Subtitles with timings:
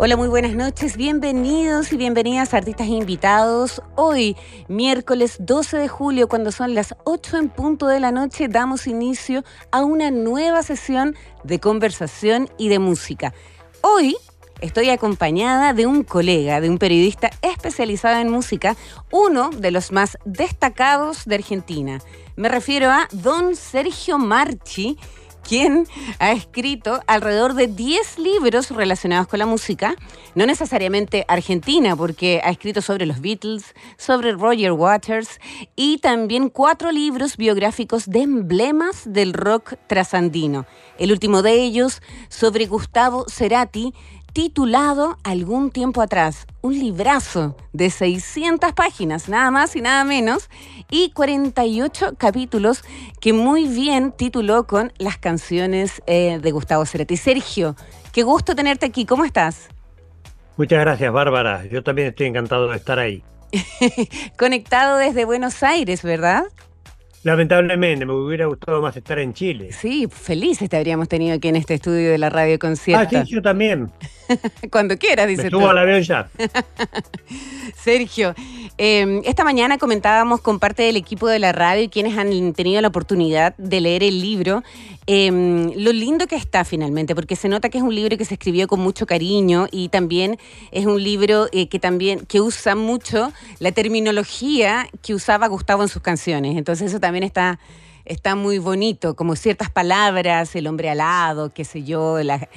[0.00, 3.82] Hola, muy buenas noches, bienvenidos y bienvenidas artistas invitados.
[3.96, 4.36] Hoy,
[4.68, 9.42] miércoles 12 de julio, cuando son las 8 en punto de la noche, damos inicio
[9.72, 13.34] a una nueva sesión de conversación y de música.
[13.80, 14.16] Hoy
[14.60, 18.76] estoy acompañada de un colega, de un periodista especializado en música,
[19.10, 21.98] uno de los más destacados de Argentina.
[22.36, 24.96] Me refiero a don Sergio Marchi,
[25.46, 25.86] quien
[26.18, 29.94] ha escrito alrededor de 10 libros relacionados con la música,
[30.34, 35.40] no necesariamente argentina, porque ha escrito sobre los Beatles, sobre Roger Waters
[35.76, 40.66] y también cuatro libros biográficos de emblemas del rock trasandino.
[40.98, 43.94] El último de ellos sobre Gustavo Cerati,
[44.32, 50.48] titulado algún tiempo atrás, un librazo de 600 páginas, nada más y nada menos,
[50.90, 52.84] y 48 capítulos
[53.20, 57.16] que muy bien tituló con las canciones eh, de Gustavo Cerati.
[57.16, 57.76] Sergio,
[58.12, 59.68] qué gusto tenerte aquí, ¿cómo estás?
[60.56, 61.66] Muchas gracias, Bárbara.
[61.66, 63.22] Yo también estoy encantado de estar ahí.
[64.36, 66.44] Conectado desde Buenos Aires, ¿verdad?
[67.24, 69.72] Lamentablemente, me hubiera gustado más estar en Chile.
[69.72, 73.16] Sí, felices te habríamos tenido aquí en este estudio de la radio concierto.
[73.16, 73.90] Ah, sí, yo también.
[74.70, 76.28] Cuando quieras, dice Me subo al avión ya.
[77.76, 78.34] Sergio,
[78.76, 82.80] em, esta mañana comentábamos con parte del equipo de la radio y quienes han tenido
[82.80, 84.62] la oportunidad de leer el libro,
[85.08, 88.34] em, lo lindo que está finalmente, porque se nota que es un libro que se
[88.34, 90.38] escribió con mucho cariño y también
[90.70, 95.88] es un libro eh, que también que usa mucho la terminología que usaba Gustavo en
[95.88, 96.56] sus canciones.
[96.56, 97.58] Entonces eso también está
[98.04, 102.48] está muy bonito, como ciertas palabras, el hombre alado, qué sé yo, la,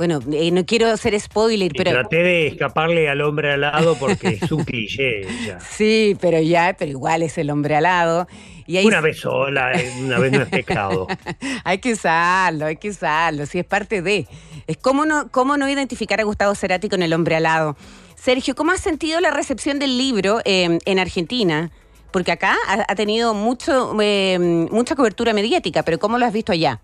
[0.00, 1.90] bueno, eh, no quiero hacer spoiler, pero.
[1.90, 5.26] Traté de escaparle al hombre alado porque es un cliché.
[5.46, 5.60] Ya.
[5.60, 8.26] Sí, pero ya, pero igual es el hombre alado.
[8.66, 11.06] Y Una vez sola, eh, una vez no es pecado.
[11.64, 14.26] hay que usarlo, hay que usarlo, sí, es parte de.
[14.66, 17.76] Es cómo no, cómo no identificar a Gustavo Cerati con el hombre alado.
[18.16, 21.72] Sergio, ¿cómo has sentido la recepción del libro em, en Argentina?
[22.10, 26.80] Porque acá ha, tenido mucho, em, mucha cobertura mediática, pero ¿cómo lo has visto allá?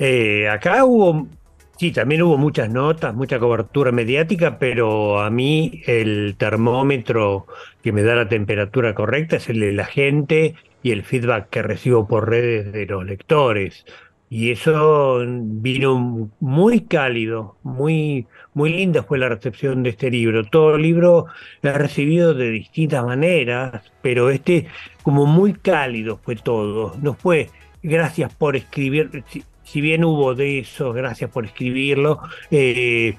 [0.00, 1.28] Eh, acá hubo
[1.76, 7.46] Sí, también hubo muchas notas, mucha cobertura mediática, pero a mí el termómetro
[7.82, 10.54] que me da la temperatura correcta es el de la gente
[10.84, 13.84] y el feedback que recibo por redes de los lectores.
[14.30, 20.44] Y eso vino muy cálido, muy, muy linda fue la recepción de este libro.
[20.44, 21.26] Todo el libro
[21.62, 24.66] lo he recibido de distintas maneras, pero este
[25.02, 26.96] como muy cálido fue todo.
[27.02, 27.50] No fue
[27.82, 29.24] gracias por escribir
[29.64, 32.20] si bien hubo de eso, gracias por escribirlo,
[32.50, 33.14] eh,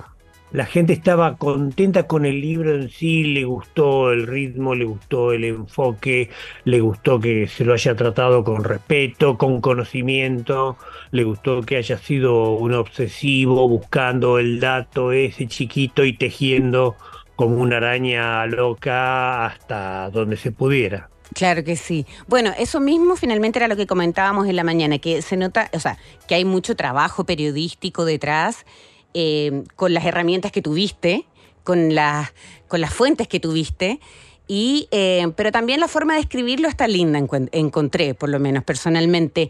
[0.52, 5.34] la gente estaba contenta con el libro en sí, le gustó el ritmo, le gustó
[5.34, 6.30] el enfoque,
[6.64, 10.78] le gustó que se lo haya tratado con respeto, con conocimiento,
[11.12, 16.96] le gustó que haya sido un obsesivo buscando el dato ese chiquito y tejiendo
[17.36, 21.10] como una araña loca hasta donde se pudiera.
[21.34, 22.06] Claro que sí.
[22.28, 25.80] Bueno, eso mismo finalmente era lo que comentábamos en la mañana, que se nota, o
[25.80, 25.98] sea,
[26.28, 28.66] que hay mucho trabajo periodístico detrás
[29.14, 31.26] eh, con las herramientas que tuviste,
[31.64, 32.34] con las,
[32.68, 34.00] con las fuentes que tuviste
[34.48, 37.20] y, eh, pero también la forma de escribirlo está linda,
[37.52, 39.50] encontré, por lo menos personalmente.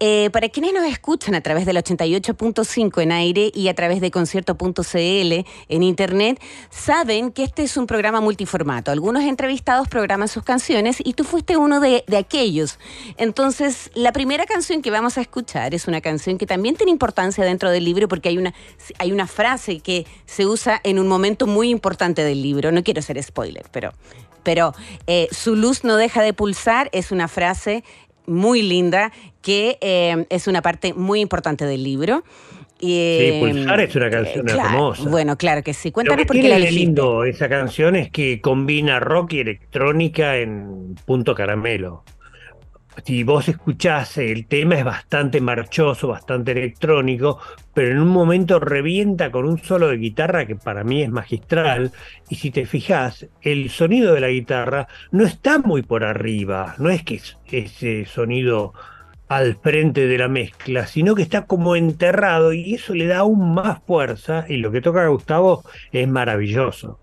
[0.00, 4.10] Eh, para quienes nos escuchan a través del 88.5 en aire y a través de
[4.10, 8.90] concierto.cl en internet, saben que este es un programa multiformato.
[8.90, 12.78] Algunos entrevistados programan sus canciones y tú fuiste uno de, de aquellos.
[13.16, 17.44] Entonces, la primera canción que vamos a escuchar es una canción que también tiene importancia
[17.44, 18.52] dentro del libro porque hay una,
[18.98, 22.72] hay una frase que se usa en un momento muy importante del libro.
[22.72, 23.92] No quiero ser spoiler, pero
[24.44, 24.72] pero
[25.08, 27.82] eh, su luz no deja de pulsar es una frase
[28.26, 29.12] muy linda
[29.42, 32.22] que eh, es una parte muy importante del libro.
[32.78, 35.08] sí, Pulsar es una canción hermosa.
[35.08, 35.90] Bueno, claro que sí.
[35.90, 41.34] Cuéntanos por qué la lindo esa canción es que combina rock y electrónica en punto
[41.34, 42.04] caramelo.
[43.04, 47.38] Si vos escuchás, el tema es bastante marchoso, bastante electrónico,
[47.72, 51.92] pero en un momento revienta con un solo de guitarra que para mí es magistral.
[52.28, 56.90] Y si te fijas, el sonido de la guitarra no está muy por arriba, no
[56.90, 58.72] es que es ese sonido
[59.28, 63.54] al frente de la mezcla, sino que está como enterrado y eso le da aún
[63.54, 66.98] más fuerza y lo que toca a Gustavo es maravilloso.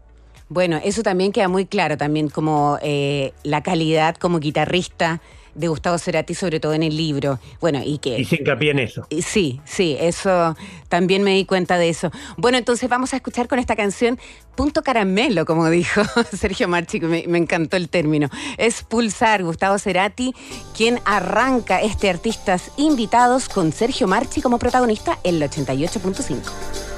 [0.47, 5.21] Bueno, eso también queda muy claro, también como eh, la calidad como guitarrista
[5.55, 7.39] de Gustavo Cerati, sobre todo en el libro.
[7.59, 8.19] Bueno, y que...
[8.19, 9.05] Y se hincapié en eso.
[9.21, 10.55] Sí, sí, eso
[10.89, 12.11] también me di cuenta de eso.
[12.37, 14.19] Bueno, entonces vamos a escuchar con esta canción
[14.55, 16.01] Punto Caramelo, como dijo
[16.37, 18.29] Sergio Marchi, que me, me encantó el término.
[18.57, 20.33] Es Pulsar, Gustavo Cerati,
[20.75, 26.90] quien arranca este Artistas Invitados con Sergio Marchi como protagonista en el 88.5.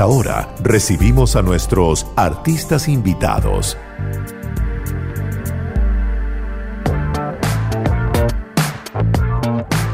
[0.00, 3.76] esta hora recibimos a nuestros artistas invitados.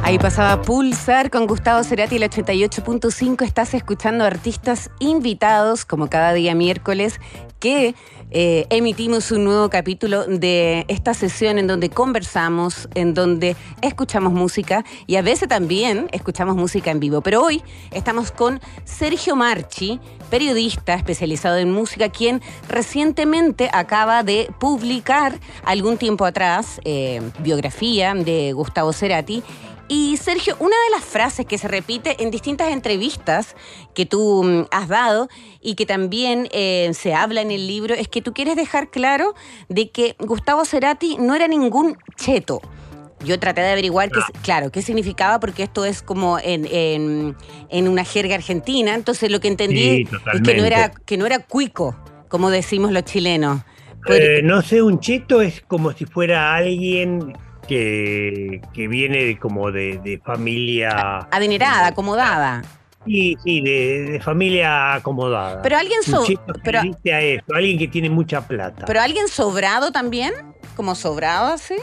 [0.05, 3.45] Ahí pasaba Pulsar con Gustavo Cerati, el 88.5.
[3.45, 7.19] Estás escuchando artistas invitados, como cada día miércoles,
[7.59, 7.97] que
[8.31, 14.85] eh, emitimos un nuevo capítulo de esta sesión en donde conversamos, en donde escuchamos música
[15.07, 17.21] y a veces también escuchamos música en vivo.
[17.21, 25.39] Pero hoy estamos con Sergio Marchi, periodista especializado en música, quien recientemente acaba de publicar
[25.65, 29.43] algún tiempo atrás eh, biografía de Gustavo Cerati
[29.89, 33.55] y Sergio, una de las frases que se repite en distintas entrevistas
[33.95, 35.29] que tú mm, has dado
[35.61, 39.35] y que también eh, se habla en el libro es que tú quieres dejar claro
[39.69, 42.61] de que Gustavo Cerati no era ningún cheto.
[43.25, 46.67] Yo traté de averiguar, qué, claro, qué significaba, porque esto es como en,
[47.71, 48.95] en, una jerga argentina.
[48.95, 51.97] Entonces lo que entendí es que no, era, que no era cuico,
[52.29, 53.63] como decimos los chilenos.
[54.09, 57.33] Eh, no sé, un cheto es como si fuera alguien
[57.67, 61.27] que, viene como de, familia...
[61.31, 62.63] Adinerada, acomodada.
[63.05, 65.63] Sí, sí, de, familia acomodada.
[65.63, 66.01] Pero alguien
[66.65, 66.81] pero,
[67.55, 68.85] alguien que tiene mucha plata.
[68.87, 70.33] Pero alguien sobrado también,
[70.75, 71.77] como sobrado así,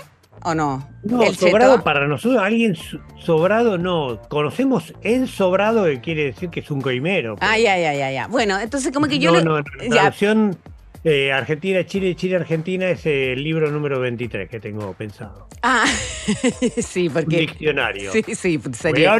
[0.43, 0.87] ¿o no?
[1.03, 2.75] No, sobrado para nosotros, alguien
[3.19, 4.19] sobrado no.
[4.27, 7.37] Conocemos el sobrado que quiere decir que es un coimero.
[7.39, 9.31] Ay, ay, ay, ay, Bueno, entonces como que yo...
[9.31, 10.57] No, no, la opción
[11.03, 15.47] eh, Argentina, Chile, Chile, Argentina es el libro número 23 que tengo pensado.
[15.61, 15.85] Ah,
[16.81, 17.35] sí, porque...
[17.35, 18.11] Un diccionario.
[18.11, 19.19] Sí, sí, sería,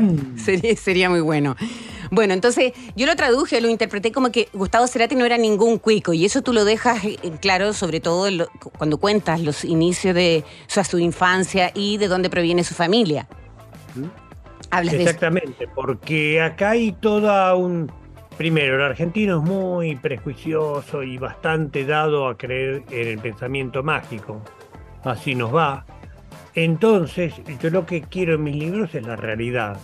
[0.78, 1.56] sería, muy bueno.
[2.10, 6.14] Bueno, entonces yo lo traduje, lo interpreté como que Gustavo Cerati no era ningún cuico
[6.14, 8.30] y eso tú lo dejas eh, claro, sobre todo
[8.78, 13.28] cuando cuentas los inicios de su infancia y de dónde proviene su familia.
[13.96, 14.06] ¿Mm?
[14.70, 17.92] Hablas Exactamente, porque acá hay toda un
[18.38, 24.42] Primero, el argentino es muy prejuicioso y bastante dado a creer en el pensamiento mágico.
[25.04, 25.86] Así nos va.
[26.56, 29.78] Entonces, yo lo que quiero en mis libros es la realidad.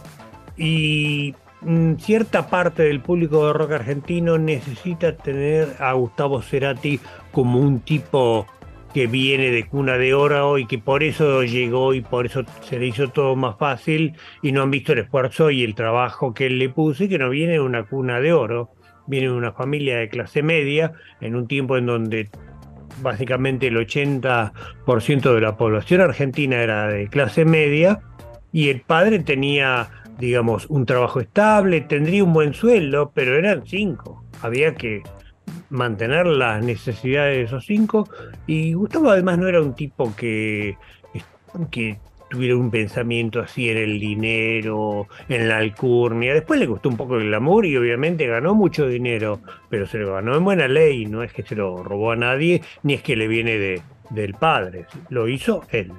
[0.58, 7.00] Y mm, cierta parte del público de rock argentino necesita tener a Gustavo Cerati
[7.32, 8.48] como un tipo
[8.94, 12.80] que viene de cuna de oro y que por eso llegó y por eso se
[12.80, 16.48] le hizo todo más fácil y no han visto el esfuerzo y el trabajo que
[16.48, 18.72] él le puso y que no viene de una cuna de oro,
[19.08, 22.30] viene de una familia de clase media en un tiempo en donde
[23.02, 28.02] básicamente el 80% de la población argentina era de clase media
[28.52, 34.26] y el padre tenía, digamos, un trabajo estable, tendría un buen sueldo, pero eran cinco.
[34.42, 35.04] Había que
[35.70, 38.10] mantener las necesidades de esos cinco.
[38.48, 40.78] Y Gustavo además no era un tipo que,
[41.72, 46.34] que tuviera un pensamiento así en el dinero, en la alcurnia.
[46.34, 50.14] Después le costó un poco el amor y obviamente ganó mucho dinero, pero se lo
[50.14, 53.16] ganó en buena ley, no es que se lo robó a nadie, ni es que
[53.16, 55.92] le viene de, del padre, lo hizo él.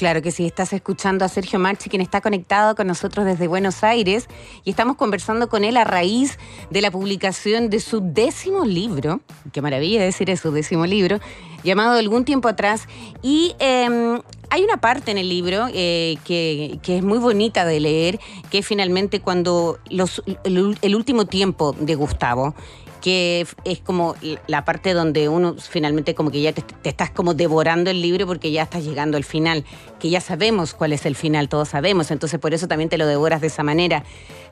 [0.00, 3.84] Claro que sí, estás escuchando a Sergio Marchi, quien está conectado con nosotros desde Buenos
[3.84, 4.28] Aires,
[4.64, 6.38] y estamos conversando con él a raíz
[6.70, 9.20] de la publicación de su décimo libro,
[9.52, 11.20] qué maravilla decir eso, décimo libro,
[11.64, 12.88] llamado Algún tiempo atrás,
[13.20, 18.20] y em, hay una parte en el libro eh, que, es muy bonita de leer,
[18.50, 22.54] que es finalmente cuando el último tiempo de Gustavo,
[23.00, 24.14] que es como
[24.46, 28.50] la parte donde uno finalmente como que ya te, estás como devorando el libro porque
[28.50, 29.64] ya estás llegando al final,
[29.98, 33.06] que ya sabemos cuál es el final, todos sabemos, entonces por eso también te lo
[33.06, 34.04] devoras de esa manera.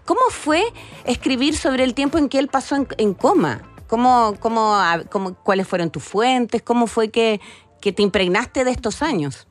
[0.04, 0.62] ¿Cómo fue
[1.04, 3.62] escribir sobre el tiempo en que él pasó en, coma?
[3.86, 4.78] ¿Cómo, cómo,
[5.10, 6.62] cómo, ¿Cuáles fueron tus fuentes?
[6.62, 7.40] ¿Cómo fue que,
[7.80, 9.46] que te impregnaste de estos años?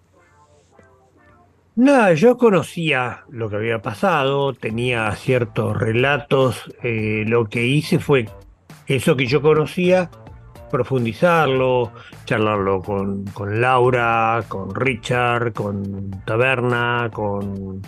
[1.75, 8.27] Nada, yo conocía lo que había pasado, tenía ciertos relatos, eh, lo que hice fue
[8.88, 10.10] eso que yo conocía,
[10.72, 11.91] profundizarlo,
[12.25, 17.82] charlarlo con, con Laura, con Richard, con Taberna, con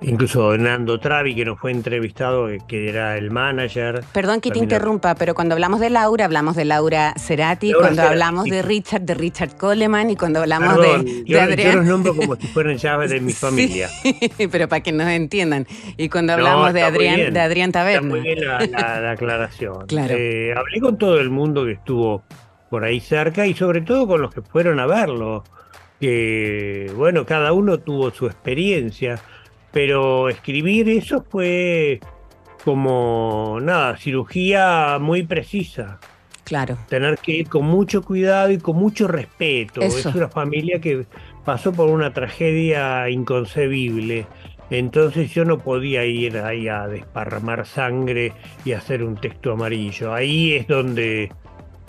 [0.00, 4.04] Incluso Nando Travi, que nos fue entrevistado, que era el manager.
[4.12, 8.44] Perdón que te interrumpa, pero cuando hablamos de Laura, hablamos de Laura Cerati, cuando hablamos
[8.44, 11.72] de Richard, de Richard Coleman, y cuando hablamos de, yo, Adrián.
[11.72, 13.88] Yo los nombro como si fueran llaves de mi familia.
[14.52, 15.66] pero para que nos entiendan.
[15.96, 18.08] Y cuando hablamos de Adrián, de Adrián Taberna.
[18.08, 19.86] muy bien la, aclaración.
[20.10, 22.22] Eh, hablé con todo el mundo que estuvo
[22.70, 25.44] por ahí cerca y sobre todo con los que fueron a verlo.
[26.00, 29.20] Que, bueno, cada uno tuvo su experiencia
[29.78, 32.00] pero escribir eso fue
[32.64, 36.00] como, nada, cirugía muy precisa.
[36.42, 36.76] Claro.
[36.88, 39.80] Tener que ir con mucho cuidado y con mucho respeto.
[39.80, 41.06] Es una familia que
[41.44, 44.26] pasó por una tragedia inconcebible
[44.70, 48.32] entonces yo no podía ir ahí a desparramar sangre
[48.64, 50.12] y hacer un texto amarillo.
[50.12, 51.32] Ahí es donde,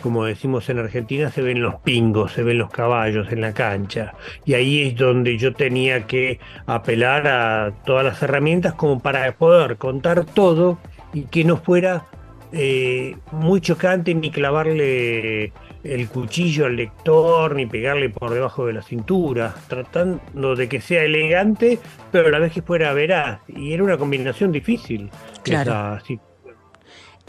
[0.01, 4.13] como decimos en Argentina, se ven los pingos, se ven los caballos en la cancha.
[4.45, 9.77] Y ahí es donde yo tenía que apelar a todas las herramientas como para poder
[9.77, 10.77] contar todo
[11.13, 12.05] y que no fuera
[12.51, 15.53] eh, muy chocante ni clavarle
[15.83, 21.03] el cuchillo al lector ni pegarle por debajo de la cintura, tratando de que sea
[21.03, 21.79] elegante,
[22.11, 23.41] pero a la vez que fuera veraz.
[23.47, 25.09] Y era una combinación difícil.
[25.43, 25.99] Claro.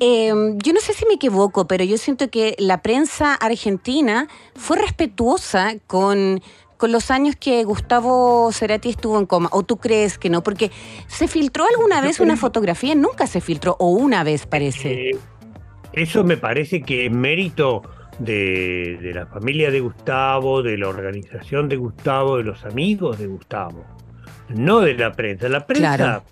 [0.00, 4.78] Em, yo no sé si me equivoco, pero yo siento que la prensa argentina fue
[4.78, 6.40] respetuosa con,
[6.78, 9.50] con los años que Gustavo Cerati estuvo en coma.
[9.52, 10.42] ¿O tú crees que no?
[10.42, 10.71] Porque
[11.07, 15.11] se filtró alguna vez una fotografía, nunca se filtró, o una vez parece.
[15.11, 15.19] Eh,
[15.92, 17.83] eso me parece que es mérito
[18.21, 23.85] de, la familia de Gustavo, de la organización de Gustavo, de los amigos de Gustavo,
[24.49, 25.49] no de la prensa.
[25.49, 26.23] La prensa,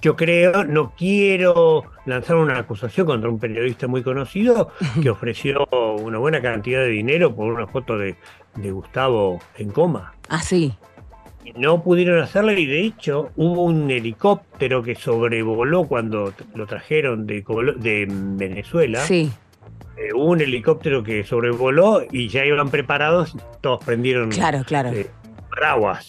[0.00, 4.70] yo creo, no quiero lanzar una acusación contra un periodista muy conocido
[5.02, 5.66] que ofreció
[6.00, 8.16] una buena cantidad de dinero por una foto de,
[8.56, 10.14] Gustavo en coma.
[10.30, 10.74] Ah, sí.
[11.56, 17.44] No pudieron hacerlo y de hecho hubo un helicóptero que sobrevoló cuando lo trajeron de,
[17.76, 19.00] de Venezuela.
[19.00, 19.30] Sí
[19.96, 24.90] eh, hubo un helicóptero que sobrevoló y ya iban preparados, todos prendieron claro, claro.
[24.90, 25.08] Eh,
[25.50, 26.08] paraguas.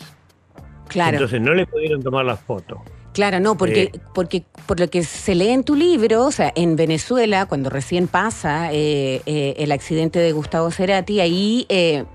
[0.89, 1.15] Claro.
[1.15, 2.83] Entonces no le pudieron tomar la foto.
[3.17, 6.53] Claro, no, porque, eh, porque por lo que se lee en tu libro, o sea,
[6.55, 11.65] en Venezuela, cuando recién pasa eh, eh, el accidente de Gustavo Cerati, ahí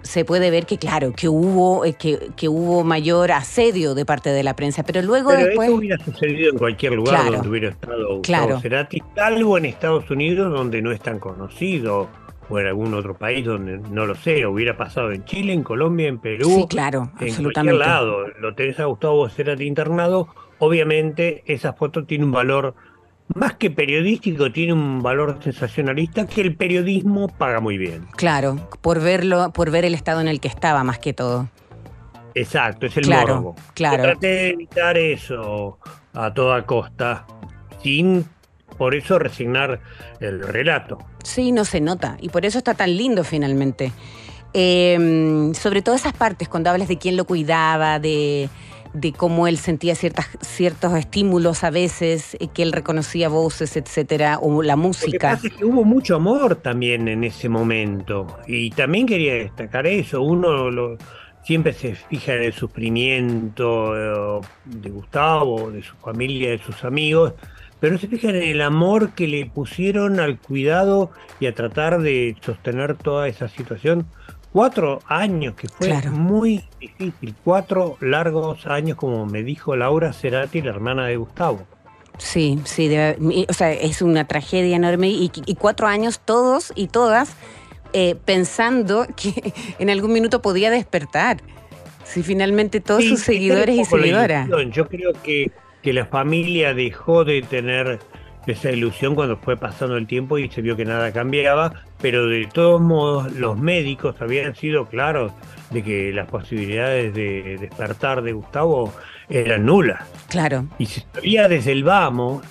[0.03, 4.45] se puede ver que, claro, que hubo, que, que, hubo mayor asedio de parte de
[4.45, 5.69] la prensa, pero luego pero después...
[5.71, 10.53] Eso hubiera sucedido en cualquier lugar donde hubiera estado Gustavo Cerati, salvo en Estados Unidos,
[10.53, 12.11] donde no es tan conocido
[12.53, 16.09] o en algún otro país donde no lo sé, hubiera pasado en Chile, en Colombia,
[16.09, 17.79] en Perú, sí, claro, en absolutamente.
[17.79, 18.27] cualquier lado.
[18.41, 20.29] Lo tenés a Gustavo Cerati internado
[20.63, 22.75] obviamente esa foto tiene un valor
[23.35, 28.07] más que periodístico, tiene un valor sensacionalista que el periodismo paga muy bien.
[28.15, 31.49] Claro, por verlo, por ver el estado en el que estaba más que todo.
[32.35, 33.57] Exacto, es el claro, morbo.
[33.75, 34.05] Claro.
[34.05, 35.79] Traté de evitar eso
[36.15, 37.27] a toda costa,
[37.83, 38.25] sin
[38.77, 39.81] por eso resignar
[40.21, 40.99] el relato.
[41.25, 43.93] Sí, no se nota, y por eso está tan lindo finalmente.
[44.55, 48.51] Em, sobre todo esas partes, cuando hablas de quién lo cuidaba, de
[48.93, 54.39] de cómo él sentía ciertas, ciertos estímulos a veces, eh, que él reconocía voces, etcétera,
[54.41, 55.39] o la música.
[55.43, 58.39] Lo que hubo mucho amor también en ese momento.
[58.47, 60.23] Y también quería destacar eso.
[60.23, 60.99] Uno lo,
[61.43, 67.35] siempre se fija en el sufrimiento eh, de Gustavo, de su familia, de sus amigos,
[67.83, 72.01] pero no se fija en el amor que le pusieron al cuidado y a tratar
[72.01, 74.07] de sostener toda esa situación
[74.53, 80.71] cuatro años, que fue muy difícil, cuatro largos años, como me dijo Laura Cerati, la
[80.71, 81.67] hermana de Gustavo.
[82.19, 82.89] Sí, sí,
[83.49, 87.35] o sea, es una tragedia enorme y, cuatro años todos y todas
[87.95, 91.39] eh, pensando que en algún minuto podía despertar.
[92.05, 94.49] Si finalmente todos sus seguidores y seguidoras.
[94.71, 95.51] Yo creo que,
[95.83, 97.99] que la familia dejó de tener
[98.47, 102.47] esa ilusión cuando fue pasando el tiempo y se vio que nada cambiaba, pero de
[102.53, 105.33] todos modos los médicos habían sido claros
[105.71, 108.93] de que las posibilidades de despertar de Gustavo
[109.29, 110.03] eran nulas.
[110.29, 110.67] Claro.
[110.79, 112.45] Y se sabía desde el vamos,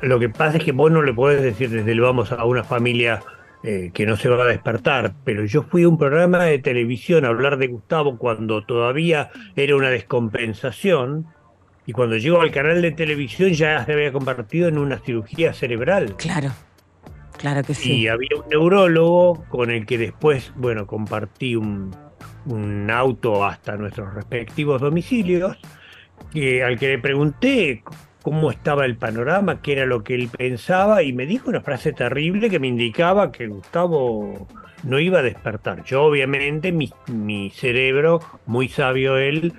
[0.00, 2.64] lo que pasa es que vos no le podés decir desde el vamos a una
[2.64, 3.20] familia
[3.62, 7.24] eh, que no se va a despertar, pero yo fui a un programa de televisión
[7.24, 11.26] a hablar de Gustavo cuando todavía era una descompensación
[11.86, 16.16] y cuando llegó al canal de televisión ya se había convertido en una cirugía cerebral.
[16.16, 16.50] Claro,
[17.36, 17.92] claro que sí.
[17.92, 21.92] Y había un neurólogo con el que después, bueno, compartí un,
[22.90, 25.58] auto hasta nuestros respectivos domicilios,
[26.32, 27.82] que, al que le pregunté
[28.22, 31.92] cómo estaba el panorama, qué era lo que él pensaba, y me dijo una frase
[31.92, 34.46] terrible que me indicaba que Gustavo
[34.82, 35.84] no iba a despertar.
[35.84, 39.52] Yo obviamente, mi, mi cerebro, muy sabio él,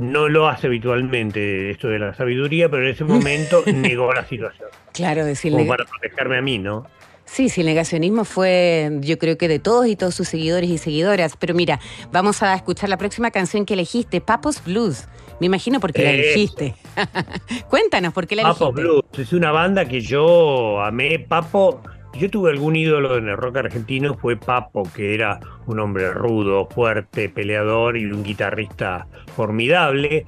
[0.00, 4.68] no lo hace habitualmente esto de la sabiduría, pero en ese momento negó la situación.
[4.92, 5.58] Claro, decirle.
[5.58, 6.86] Como para protegerme a mí, ¿no?
[7.26, 10.78] Sí, sí, el negacionismo fue, yo creo que de todos y todos sus seguidores y
[10.78, 11.36] seguidoras.
[11.38, 11.78] Pero mira,
[12.10, 15.06] vamos a escuchar la próxima canción que elegiste, Papos Blues.
[15.38, 16.74] Me imagino por qué la elegiste.
[17.70, 18.64] Cuéntanos por qué la elegiste.
[18.64, 21.20] Papos Blues es una banda que yo amé.
[21.20, 21.82] Papo
[22.14, 26.66] yo tuve algún ídolo en el rock argentino, fue Papo, que era un hombre rudo,
[26.66, 30.26] fuerte, peleador y un guitarrista formidable,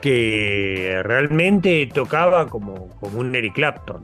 [0.00, 4.02] que realmente tocaba como, como un Eric Clapton.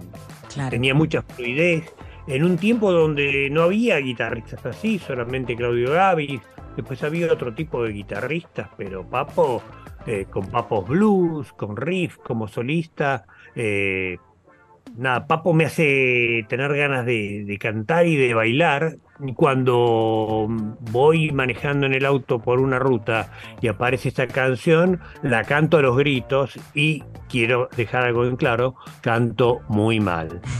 [0.70, 1.94] Tenía mucha fluidez.
[2.26, 6.40] En un tiempo donde no había guitarristas así, solamente Claudio Gavis,
[6.76, 9.62] después había otro tipo de guitarristas, pero Papo
[10.06, 13.26] eh, con Papos Blues, con Riff como solista.
[13.54, 14.18] Eh,
[14.94, 18.98] nada, Papo me hace tener ganas de, cantar y de bailar.
[19.34, 20.46] Cuando
[20.90, 25.82] voy manejando en el auto por una ruta y aparece esta canción, la canto a
[25.82, 30.40] los gritos y quiero dejar algo en claro, canto muy mal.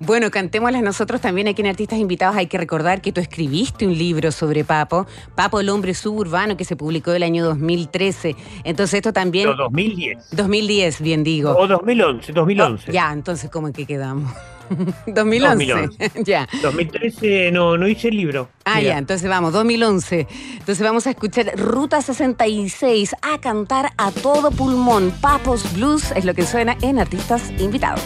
[0.00, 2.36] Bueno, cantémoslas nosotros también aquí en Artistas Invitados.
[2.36, 6.64] Hay que recordar que tú escribiste un libro sobre Papo, Papo el hombre suburbano, que
[6.64, 8.36] se publicó el año 2013.
[8.64, 9.48] Entonces esto también...
[9.48, 10.36] No, 2010.
[10.36, 11.56] 2010, bien digo.
[11.56, 12.92] O 2011, 2011.
[12.92, 14.30] ya, entonces, ¿cómo que quedamos?
[15.06, 15.90] 2011.
[16.24, 16.48] ya.
[16.62, 18.48] 2013 no, no hice el libro.
[18.64, 20.26] Ah, ya, entonces vamos, 2011.
[20.52, 25.12] Entonces vamos a escuchar Ruta 66 a cantar a todo pulmón.
[25.20, 28.02] Papos Blues es lo que suena en Artistas Invitados.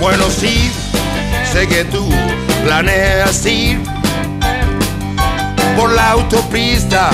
[0.00, 0.70] Bueno, sí,
[1.52, 2.08] sé que tú
[2.64, 3.78] planeas ir
[5.76, 7.10] por la autopista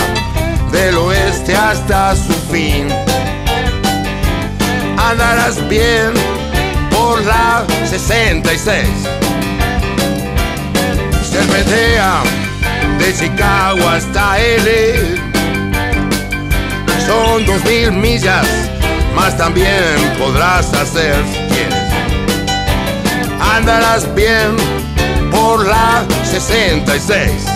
[0.76, 2.88] del oeste hasta su fin.
[4.98, 6.12] Andarás bien
[6.90, 8.86] por la 66.
[11.30, 12.22] Serpentea
[12.98, 15.16] de Chicago hasta L.
[17.06, 18.46] Son dos mil millas,
[19.14, 21.16] más también podrás hacer
[23.40, 24.56] Andarás bien
[25.30, 27.55] por la 66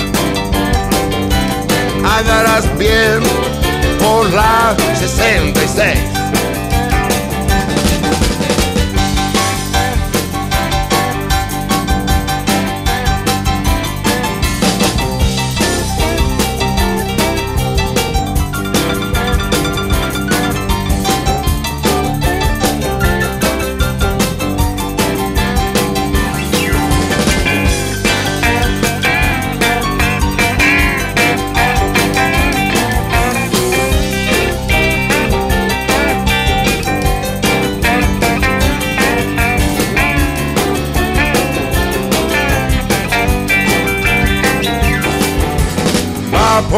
[2.17, 3.21] andarás bien
[3.99, 6.10] por la 66.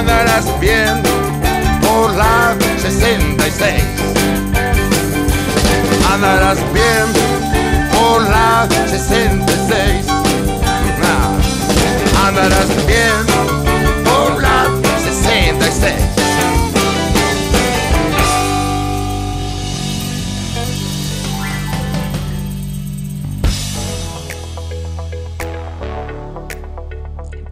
[0.00, 1.02] andarás bien
[1.82, 3.84] por la 66.
[6.12, 7.06] Andarás bien
[7.92, 10.06] por la 66.
[12.26, 13.69] Andarás bien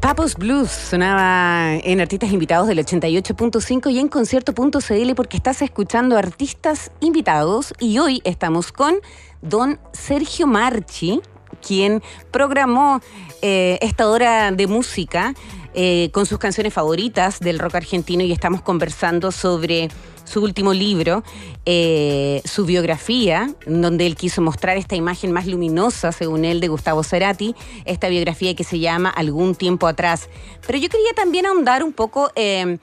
[0.09, 6.91] Papos Blues sonaba en Artistas Invitados del 88.5 y en concierto.cl porque estás escuchando artistas
[7.01, 8.95] invitados y hoy estamos con
[9.43, 11.21] don Sergio Marchi,
[11.61, 13.03] quien programó
[13.43, 15.35] eh, esta hora de música
[15.75, 19.89] eh, con sus canciones favoritas del rock argentino y estamos conversando sobre
[20.25, 21.23] su último libro,
[21.65, 27.03] eh, su biografía, donde él quiso mostrar esta imagen más luminosa, según él, de Gustavo
[27.03, 27.55] Cerati,
[27.85, 30.29] esta biografía que se llama Algún tiempo atrás.
[30.67, 32.31] Pero yo quería también ahondar un poco...
[32.35, 32.79] Eh,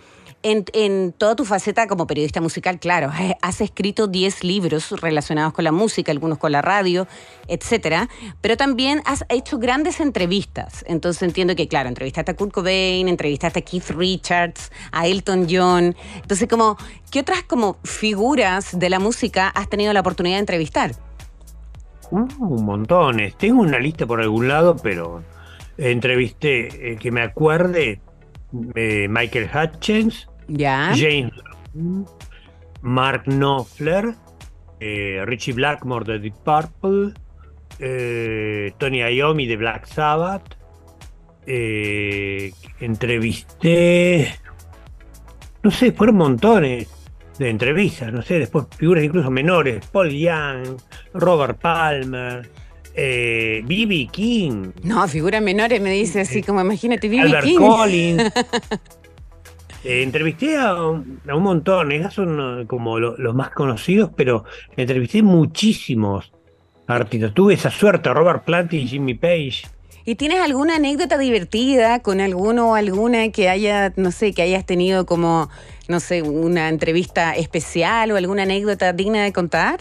[0.45, 5.71] en, toda tu faceta como periodista musical, claro, has escrito 10 libros relacionados con la
[5.71, 7.07] música, algunos con la radio,
[7.47, 8.09] etcétera,
[8.41, 10.85] pero también has hecho grandes entrevistas.
[10.87, 15.95] Entonces entiendo que, claro, entrevistaste a Kurt Cobain, entrevistaste a Keith Richards, a Elton John.
[16.21, 16.77] Entonces, como,
[17.09, 20.91] ¿qué otras como figuras de la música has tenido la oportunidad de entrevistar?
[22.11, 23.35] Uh, un montones.
[23.35, 25.23] Tengo una lista por algún lado, pero
[25.79, 27.99] entrevisté, eh, que me acuerde,
[28.75, 31.33] eh, Michael Hutchins, James
[32.81, 34.13] Mark Knopfler,
[34.79, 37.13] eh, Richie Blackmore de Deep Purple,
[37.79, 40.57] eh, Tony Iommi de Black Sabbath.
[41.47, 44.35] Eh, entrevisté,
[45.61, 46.89] no sé, fueron montones
[47.37, 50.77] de entrevistas, no sé, después figuras incluso menores, Paul Young,
[51.13, 52.49] Robert Palmer,
[52.95, 54.07] eh, B.B.
[54.11, 54.71] King.
[54.83, 57.39] No, figuras menores me dice así como imagínate B.B.
[57.43, 57.57] King.
[57.57, 58.31] Collins.
[59.85, 64.09] Eh, entrevisté a un, a un montón, esos son eh, como lo- los más conocidos,
[64.15, 64.43] pero
[64.75, 66.31] entrevisté muchísimos
[66.87, 67.33] artistas.
[67.33, 69.67] Tuve esa suerte, Robert Plant y Jimmy Page.
[70.07, 74.65] ¿Y tienes alguna anécdota divertida con alguno o alguna que haya, no sé, que hayas
[74.65, 75.49] tenido como,
[75.87, 79.79] no sé, una entrevista especial o alguna anécdota digna de contar?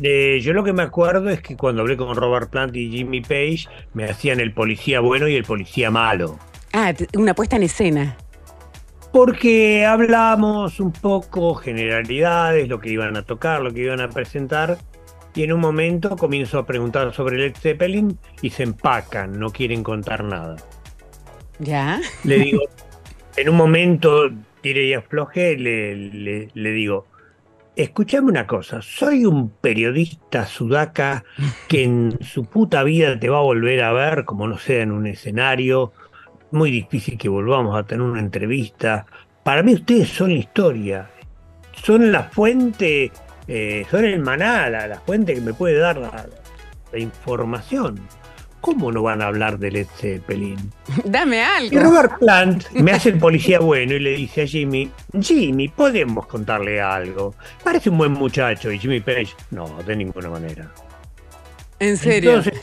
[0.00, 3.20] Eh, yo lo que me acuerdo es que cuando hablé con Robert Plant y Jimmy
[3.20, 6.38] Page, me hacían el policía bueno y el policía malo.
[6.72, 8.16] Ah, una puesta en escena.
[9.14, 14.76] Porque hablamos un poco generalidades, lo que iban a tocar, lo que iban a presentar,
[15.36, 19.84] y en un momento comienzo a preguntar sobre Led Zeppelin y se empacan, no quieren
[19.84, 20.56] contar nada.
[21.60, 22.00] ¿Ya?
[22.24, 22.62] Le digo,
[23.36, 24.30] en un momento,
[24.62, 27.06] tire y afloje, le, le, le digo,
[27.76, 31.24] escúchame una cosa, soy un periodista sudaca
[31.68, 34.90] que en su puta vida te va a volver a ver, como no sea en
[34.90, 35.92] un escenario,
[36.54, 39.04] muy difícil que volvamos a tener una entrevista.
[39.42, 41.10] Para mí ustedes son historia,
[41.72, 43.12] son la fuente,
[43.46, 46.26] eh, son el maná, la, la fuente que me puede dar la,
[46.92, 48.00] la información.
[48.64, 50.56] ¿Cómo no van a hablar de Led Zeppelin?
[51.04, 51.80] Dame Y algo.
[51.80, 54.90] Robert Plant me hace el policía bueno y le dice a Jimmy,
[55.20, 57.34] Jimmy, podemos contarle algo.
[57.62, 58.72] Parece un buen muchacho.
[58.72, 60.70] Y Jimmy Page, no, de ninguna manera.
[61.78, 62.36] En serio.
[62.36, 62.62] Entonces,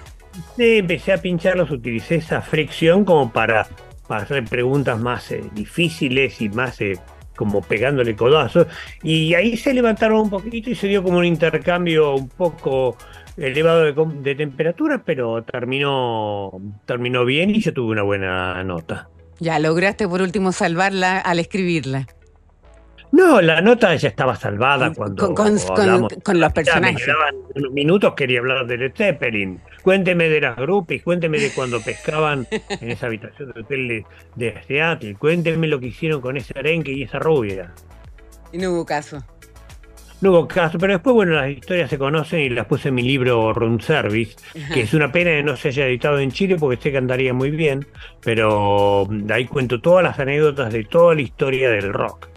[0.58, 3.68] empecé a pincharlos, utilicé esa fricción como para,
[4.08, 7.00] para hacer preguntas más eh, difíciles y más eh,
[7.36, 8.68] como pegándole codazos.
[9.04, 12.98] Y ahí se levantaron un poquito y se dio como un intercambio un poco
[13.38, 16.52] elevado de, de temperatura, pero terminó,
[16.86, 19.10] terminó bien y yo tuve una buena nota.
[19.40, 22.08] Ya lograste por último salvarla al escribirla.
[23.12, 25.54] No, la nota ya estaba salvada cuando Con- con-
[26.40, 26.96] los Ya personajes.
[26.96, 29.60] Me quedaban unos minutos, quería hablar de Led Zeppelin.
[29.82, 34.62] Cuénteme de las groupies, cuénteme de cuando pescaban en esa habitación del hotel de, de
[34.66, 35.16] Seattle.
[35.16, 37.74] Cuénteme lo que hicieron con ese arenque y esa rubia.
[38.54, 39.22] Y no hubo caso.
[40.22, 43.02] No hubo caso, pero después, bueno, las historias se conocen y las puse en mi
[43.02, 44.36] libro Room Service,
[44.72, 47.34] que es una pena que no se haya editado en Chile porque sé que andaría
[47.34, 47.88] muy bien,
[48.24, 52.28] pero ahí cuento todas las anécdotas de toda la historia del rock.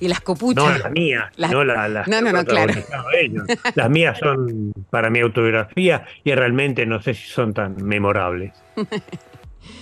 [0.00, 0.80] Y las No copuchas.
[0.80, 2.72] las mías, Las- no la- las No, no, no, claro.
[3.20, 3.44] ellos.
[3.74, 8.52] Las mías son para mi autobiografía y realmente no sé si son tan memorables.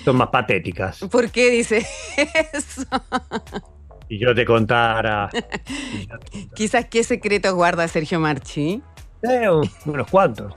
[0.04, 0.98] Son más patéticas.
[1.10, 1.84] ¿Por qué dice
[2.52, 2.82] eso?
[4.08, 5.28] Si yo te contara.
[5.32, 6.54] si yo te contara.
[6.54, 8.82] Quizás qué secretos guarda Sergio Marchi.
[9.22, 10.52] Eh, un- unos cuantos.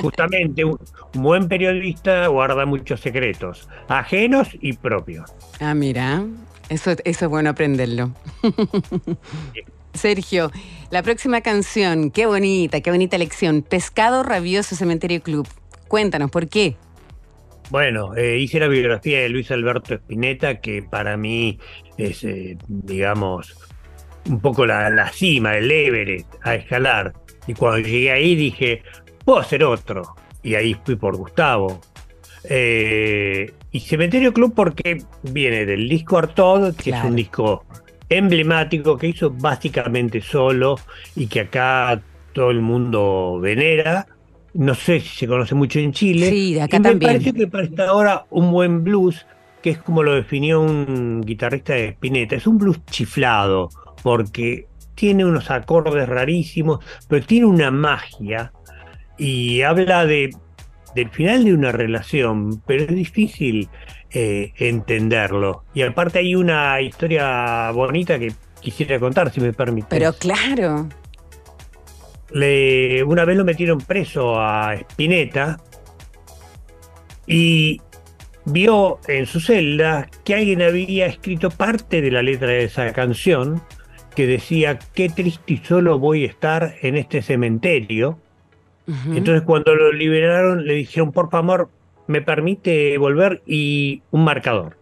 [0.00, 0.78] Justamente, un
[1.14, 5.34] buen periodista guarda muchos secretos, ajenos y propios.
[5.60, 6.22] Ah, mira,
[6.72, 8.12] eso, eso es bueno aprenderlo.
[9.94, 10.50] Sergio,
[10.90, 13.62] la próxima canción, qué bonita, qué bonita lección.
[13.62, 15.46] Pescado Rabioso Cementerio Club.
[15.88, 16.76] Cuéntanos, ¿por qué?
[17.70, 21.58] Bueno, eh, hice la biografía de Luis Alberto Spinetta, que para mí
[21.96, 23.54] es, eh, digamos,
[24.28, 27.12] un poco la, la cima del Everest a escalar.
[27.46, 28.82] Y cuando llegué ahí dije,
[29.24, 30.14] puedo hacer otro.
[30.42, 31.80] Y ahí fui por Gustavo.
[32.44, 37.64] Eh, y Cementerio Club porque viene del disco Artaud, que es un disco
[38.08, 40.76] emblemático que hizo básicamente solo
[41.16, 42.00] y que acá
[42.32, 44.06] todo el mundo venera.
[44.54, 46.28] No sé si se conoce mucho en Chile.
[46.28, 47.12] Sí, de acá y me también.
[47.12, 49.26] parece que para esta hora un buen blues,
[49.62, 53.70] que es como lo definió un guitarrista de Spinetta, es un blues chiflado,
[54.02, 58.52] porque tiene unos acordes rarísimos, pero tiene una magia
[59.16, 60.30] y habla de
[60.94, 63.68] del final de una relación, pero es difícil
[64.10, 65.64] eh, entenderlo.
[65.74, 69.88] Y aparte hay una historia bonita que quisiera contar, si me permite.
[69.90, 70.88] Pero claro,
[72.30, 75.58] Le- una vez lo metieron preso a Spinetta
[77.26, 77.80] y
[78.44, 83.62] vio en su celda que alguien había escrito parte de la letra de esa canción
[84.16, 88.18] que decía qué triste y solo voy a estar en este cementerio.
[88.86, 89.14] Ujú.
[89.14, 91.70] Entonces cuando lo liberaron le dijeron por favor
[92.06, 94.76] me permite volver y un marcador.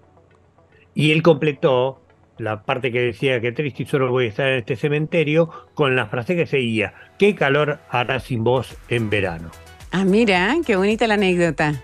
[0.94, 2.00] Y él completó
[2.38, 5.94] la parte que decía que triste y solo voy a estar en este cementerio con
[5.94, 9.50] la frase que seguía, qué calor hará sin vos en verano.
[9.92, 11.74] Ah, mira, qué bonita la anécdota.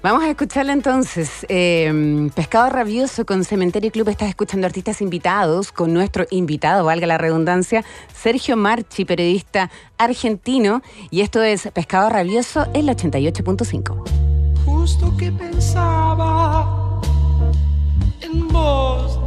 [0.00, 1.44] Vamos a escucharla entonces.
[1.48, 4.08] Eh, Pescado Rabioso con Cementerio Club.
[4.08, 7.84] Estás escuchando artistas invitados con nuestro invitado, valga la redundancia,
[8.14, 10.82] Sergio Marchi, periodista argentino.
[11.10, 14.04] Y esto es Pescado Rabioso, el 88.5.
[14.64, 17.00] Justo que pensaba
[18.20, 19.18] en vos,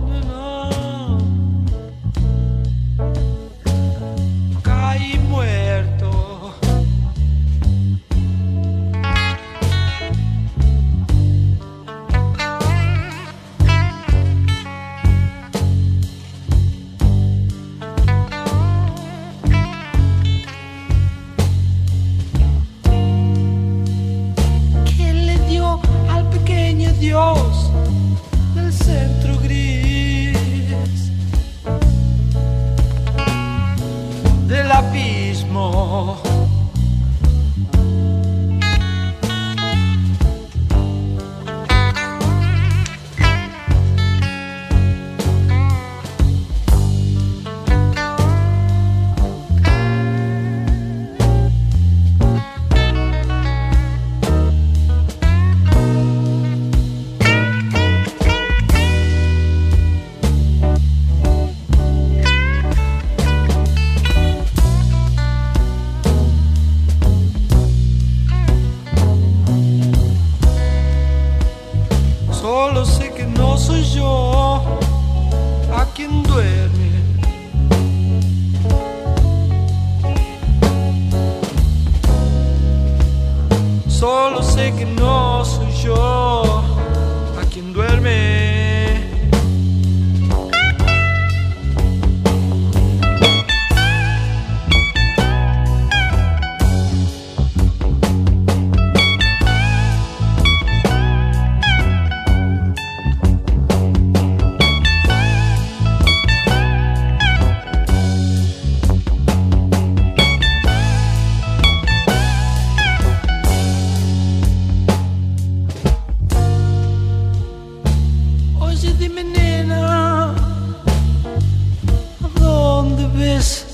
[123.22, 123.66] ves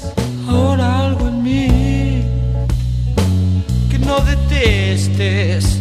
[0.49, 2.21] ahora algo en mí
[3.89, 5.76] que no detestes?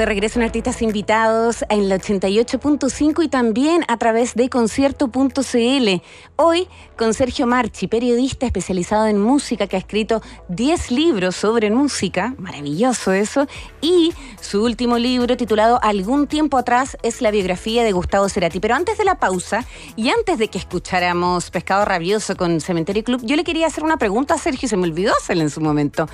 [0.00, 6.02] De regreso Artistas Invitados en la 88.5 y también a través de concierto.cl.
[6.36, 12.34] Hoy con Sergio Marchi, periodista especializado en música que ha escrito 10 libros sobre música,
[12.38, 13.46] maravilloso eso,
[13.82, 18.58] y su último libro titulado Algún tiempo atrás es la biografía de Gustavo Cerati.
[18.58, 23.20] Pero antes de la pausa y antes de que escucháramos Pescado Rabioso con Cementerio Club,
[23.22, 26.08] yo le quería hacer una pregunta a Sergio, se me olvidó en su momento.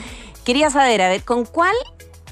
[0.45, 1.75] Quería saber, a ver, ¿con cuál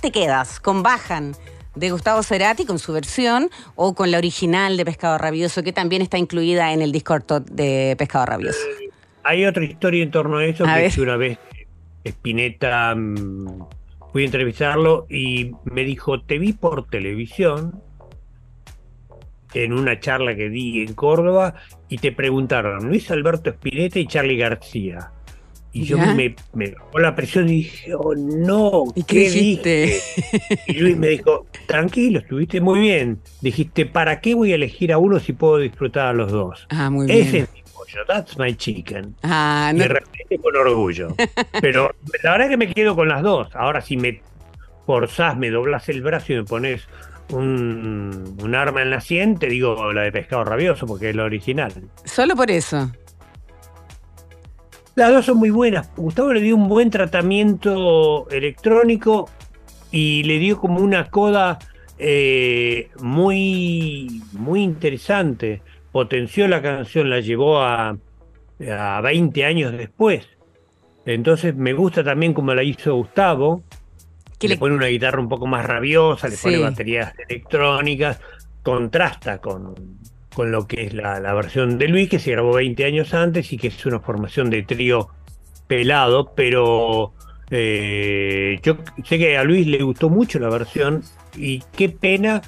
[0.04, 0.60] te quedas?
[0.60, 1.32] ¿Con Bajan
[1.74, 6.02] de Gustavo Cerati con su versión o con la original de Pescado Rabioso que también
[6.02, 8.58] está incluida en el disco de Pescado Rabioso?
[8.82, 8.90] Eh,
[9.22, 11.38] hay otra historia en torno a eso, que una vez
[12.04, 13.64] Spinetta mm,
[14.12, 17.80] fui a entrevistarlo y me dijo, te vi por televisión
[19.54, 21.54] en una charla que di en Córdoba
[21.88, 25.12] y te preguntaron Luis Alberto Spinetta y Charlie García.
[25.74, 29.98] Y yo me, me bajó la presión y dije, oh no, ¿y qué, dijiste?
[30.68, 33.18] Y Luis me dijo, tranquilo, estuviste muy bien.
[33.40, 36.64] Dijiste, ¿para qué voy a elegir a uno si puedo disfrutar a los dos?
[36.70, 37.18] Ah, muy bien.
[37.18, 39.16] Ese es mi pollo, that's my chicken.
[39.24, 39.80] Ah, no.
[39.80, 41.08] Me repite con orgullo.
[41.60, 43.48] Pero la verdad es que me quedo con las dos.
[43.56, 44.22] Ahora si me
[44.86, 46.82] forzás, me doblas el brazo y me pones
[47.30, 51.24] un, un arma en la sien, te digo la de pescado rabioso porque es la
[51.24, 51.72] original.
[52.04, 52.92] Solo por eso.
[54.96, 55.90] Las dos son muy buenas.
[55.96, 59.28] Gustavo le dio un buen tratamiento electrónico
[59.90, 61.58] y le dio como una coda
[61.98, 65.62] eh, muy, muy interesante.
[65.90, 67.96] Potenció la canción, la llevó a,
[68.70, 70.28] a 20 años después.
[71.06, 73.62] Entonces me gusta también como la hizo Gustavo.
[74.38, 78.20] Que le, pone una guitarra un poco más rabiosa, le pone baterías electrónicas,
[78.62, 79.74] contrasta con,
[80.34, 83.56] con lo que es la, versión de Luis, que se grabó 20 años antes y
[83.56, 85.08] que es una formación de trío
[85.66, 87.12] pelado, pero
[87.50, 91.02] eh, yo sé que a Luis le gustó mucho la versión
[91.36, 92.42] y qué pena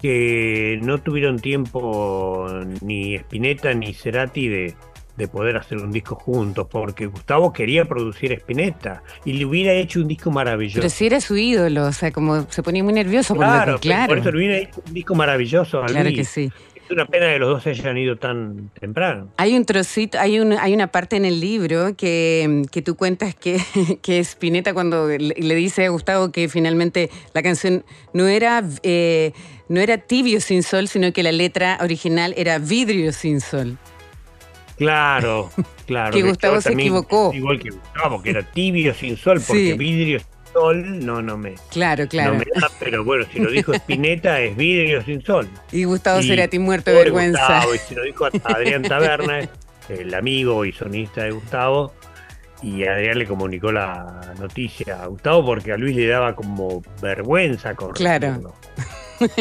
[0.00, 2.46] que no tuvieron tiempo
[2.80, 4.74] ni Spinetta ni Cerati de,
[5.16, 10.00] de poder hacer un disco juntos, porque Gustavo quería producir Spinetta y le hubiera hecho
[10.00, 10.80] un disco maravilloso.
[10.80, 13.34] Pero si era su ídolo, o sea, como se ponía muy nervioso.
[13.34, 14.08] Claro, por, claro.
[14.08, 16.52] por eso le hubiera hecho un disco maravilloso a Claro que sí.
[16.86, 19.28] Es una pena que los dos se hayan ido tan temprano.
[19.38, 23.34] Hay un trocito, hay, un, hay una parte en el libro que, que tú cuentas
[23.34, 23.60] que,
[24.02, 29.32] que Spinetta cuando le, dice a Gustavo que finalmente la canción no era, eh,
[29.68, 33.76] no era tibio sin sol, sino que la letra original era vidrio sin sol.
[34.76, 35.50] Claro,
[35.86, 36.12] claro.
[36.12, 37.32] que Gustavo se equivocó.
[37.34, 41.54] Igual que Gustavo, que era tibio sin sol, porque vidrio sin sol no, no me.
[41.70, 42.32] Claro, claro.
[42.32, 45.48] No me da, pero bueno, si lo dijo Spinetta es vidrio sin sol.
[45.70, 47.40] Y Gustavo Cerati muerto de vergüenza.
[47.40, 49.48] Gustavo, y si lo dijo Adrián Taberna,
[49.88, 51.92] el amigo y sonista de Gustavo,
[52.62, 57.74] y Adrián le comunicó la noticia a Gustavo porque a Luis le daba como vergüenza
[57.74, 58.08] corregirlo.
[58.18, 58.54] Claro.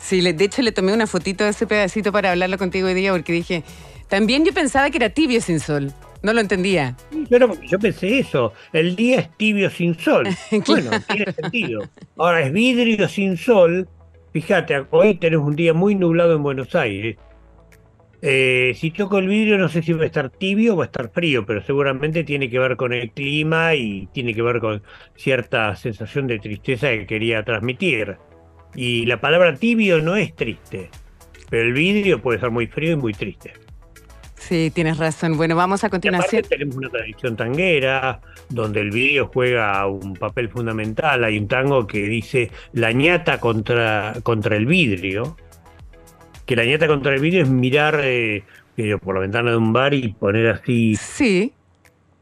[0.00, 3.12] sí, de hecho le tomé una fotito de ese pedacito para hablarlo contigo hoy día
[3.12, 3.62] porque dije,
[4.08, 5.92] también yo pensaba que era tibio sin sol.
[6.26, 6.96] No lo entendía.
[7.70, 8.52] yo pensé eso.
[8.72, 10.26] El día es tibio sin sol.
[10.66, 11.82] Bueno, tiene sentido.
[12.16, 13.88] Ahora es vidrio sin sol.
[14.32, 17.16] Fíjate, hoy tenemos un día muy nublado en Buenos Aires.
[18.22, 20.86] Eh, si toco el vidrio no sé si va a estar tibio o va a
[20.86, 24.82] estar frío, pero seguramente tiene que ver con el clima y tiene que ver con
[25.14, 28.16] cierta sensación de tristeza que quería transmitir.
[28.74, 30.90] Y la palabra tibio no es triste,
[31.50, 33.65] pero el vidrio puede ser muy frío y muy triste.
[34.38, 35.36] Sí, tienes razón.
[35.36, 36.42] Bueno, vamos a continuación.
[36.48, 41.24] tenemos una tradición tanguera donde el vídeo juega un papel fundamental.
[41.24, 45.36] Hay un tango que dice la ñata contra, contra el vidrio.
[46.44, 48.44] Que la ñata contra el vidrio es mirar eh,
[49.02, 50.94] por la ventana de un bar y poner así.
[50.96, 51.52] Sí.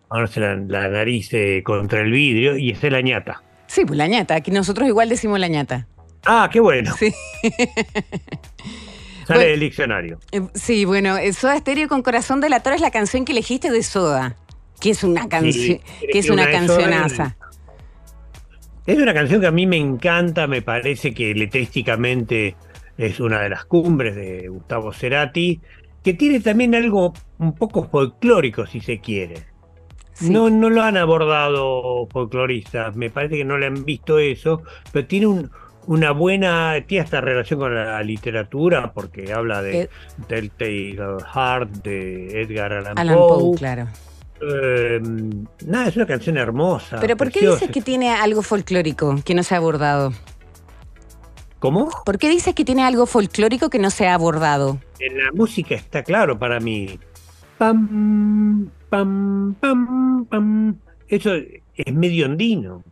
[0.09, 3.43] Ponerse la, la nariz eh, contra el vidrio y esa es la ñata.
[3.67, 4.37] Sí, pues la ñata.
[4.37, 5.89] Aquí nosotros igual decimos la ñata.
[6.25, 6.95] Ah, qué bueno.
[6.97, 7.13] Sí.
[9.27, 10.19] Sale del diccionario.
[10.33, 13.33] Eh, sí, bueno, eh, Soda Stereo con Corazón de la Torre es la canción que
[13.33, 14.37] elegiste de Soda,
[14.81, 15.81] que es una canción,
[16.13, 17.37] que es una, cancionaza.
[18.87, 22.57] Es una canción que a mí me encanta, me parece que letrísticamente
[22.99, 25.61] es una de las cumbres de Gustavo Cerati,
[26.03, 29.37] que tiene también algo un poco folclórico, si se quiere.
[30.21, 34.63] No, no lo han abordado folcloristas, me parece que no le han visto eso,
[34.93, 35.51] pero tiene un,
[35.87, 39.89] una buena, tiene esta relación con la literatura porque habla de
[40.29, 40.97] Telltale
[41.35, 43.57] Heart de Edgar Allan, Allan Poe.
[43.57, 43.89] claro.
[44.41, 46.99] Em, nada, es una canción hermosa.
[47.01, 50.13] Pero ¿por qué dices que tiene algo folclórico que no se ha abordado?
[51.59, 51.89] ¿Cómo?
[52.05, 54.81] ¿Por qué dices que tiene algo folclórico que no se ha abordado?
[54.99, 56.99] En la música está claro para mí.
[57.57, 60.77] Pam, pam, pam, pam.
[61.09, 62.85] Eso es medio andino.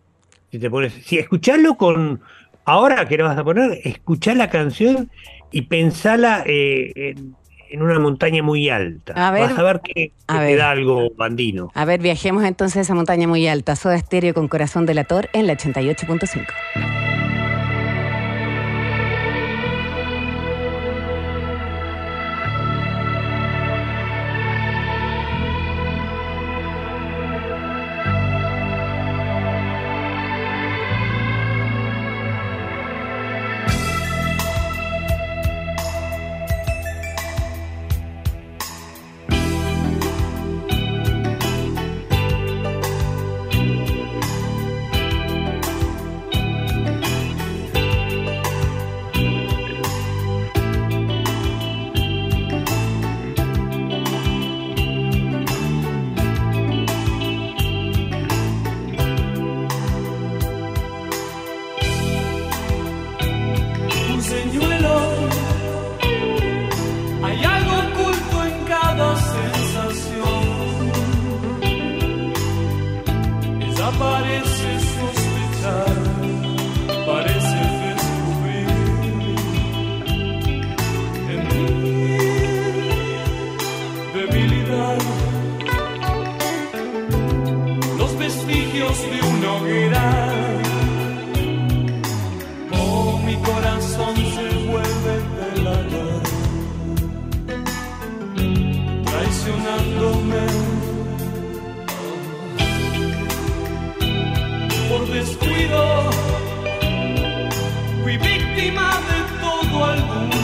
[0.50, 2.20] Si te pones, si escucharlo con
[2.64, 5.10] ahora que lo vas a poner, escuchá la canción
[5.50, 7.34] y pensala eh, en,
[7.72, 9.14] en una montaña muy alta.
[9.16, 11.70] A ver, vas a ver que, te da algo bandino.
[11.74, 13.76] A ver, viajemos entonces a esa montaña muy alta.
[13.76, 17.11] Soda Estéreo con Corazón Delator en la 88.5.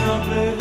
[0.08, 0.57] alguna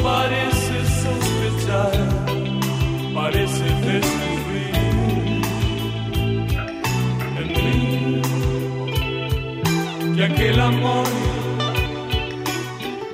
[0.00, 1.92] Parece sospechar,
[3.14, 4.74] parece descubrir
[7.38, 8.22] en mí
[10.16, 11.06] que aquel amor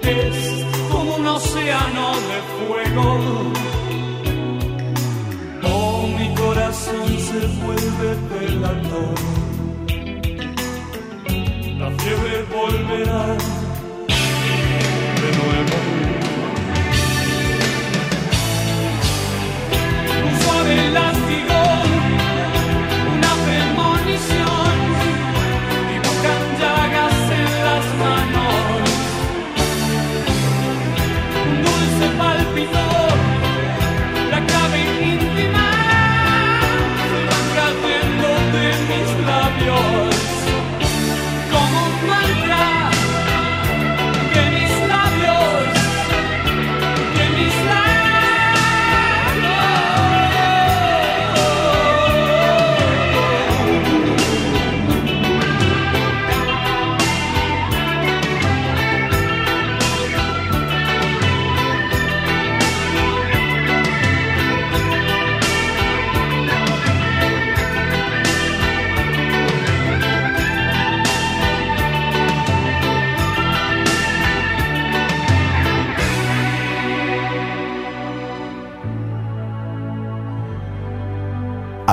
[0.02, 3.06] es como un océano de fuego.
[5.64, 9.18] Oh, mi corazón se vuelve pelador.
[11.78, 13.36] La fiebre volverá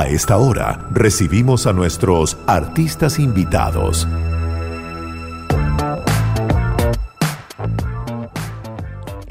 [0.06, 4.08] A esta hora recibimos a nuestros artistas invitados.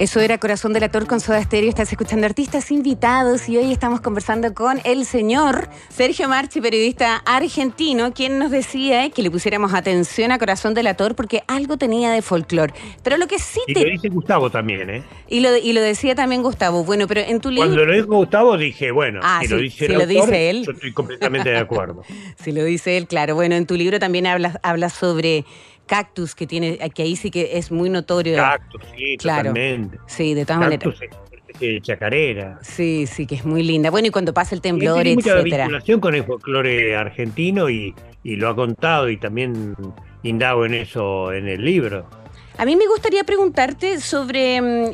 [0.04, 1.70] Eso era Corazón del Actor con Soda Stereo.
[1.70, 8.12] Estás escuchando artistas invitados y hoy estamos conversando con el señor Sergio Marchi, periodista argentino,
[8.12, 12.20] quien nos decía que le pusiéramos atención a Corazón del Actor porque algo tenía de
[12.20, 12.74] folclore.
[13.02, 13.80] Pero lo que sí Y te...
[13.80, 15.02] lo dice Gustavo también, ¿eh?
[15.26, 16.84] Y lo, y lo decía también Gustavo.
[16.84, 17.64] Bueno, pero en tu libro...
[17.70, 20.26] Cuando lo dijo Gustavo dije, bueno, Ah, si sí, lo dice si el lo autor,
[20.26, 20.64] dice él.
[20.66, 22.02] yo estoy completamente de acuerdo.
[22.44, 23.36] Si lo dice él, claro.
[23.36, 25.46] Bueno, en tu libro también hablas hablas sobre
[25.86, 28.36] Cactus, que tiene, que ahí sí que es muy notorio.
[28.36, 29.48] Cactus, sí, Claro.
[29.50, 29.98] totalmente.
[30.06, 30.84] Sí, de todas maneras.
[30.84, 32.58] Cactus es una especie de chacarera.
[32.62, 33.90] Sí, sí, que es muy linda.
[33.90, 35.64] Bueno, y cuando pasa el temblor, tiene mucha etcétera.
[35.64, 39.74] vinculación con el folclore argentino y, y lo ha contado y también
[40.22, 42.08] indago en eso en el libro.
[42.56, 44.92] A mí me gustaría preguntarte sobre mm,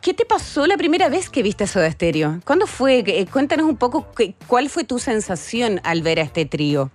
[0.00, 2.40] qué te pasó la primera vez que viste a Soda Stereo.
[2.44, 3.04] ¿Cuándo fue?
[3.06, 4.08] Eh, Cuéntanos un poco
[4.48, 6.90] cuál fue tu sensación al ver a este trío.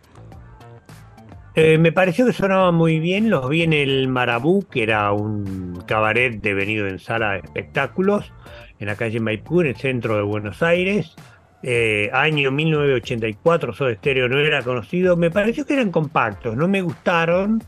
[1.60, 5.82] Eh, me pareció que sonaba muy bien, los vi en el Marabú, que era un
[5.88, 8.32] cabaret devenido en sala de espectáculos,
[8.78, 11.16] en la calle Maipú, en el centro de Buenos Aires.
[11.64, 15.18] Eh, año 1984, Soda Stereo no era conocido.
[15.18, 17.64] Me pareció que eran compactos, no me gustaron,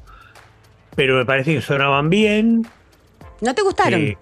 [0.96, 2.68] pero me parece que sonaban bien.
[3.42, 4.02] ¿No te gustaron?
[4.02, 4.18] Eh,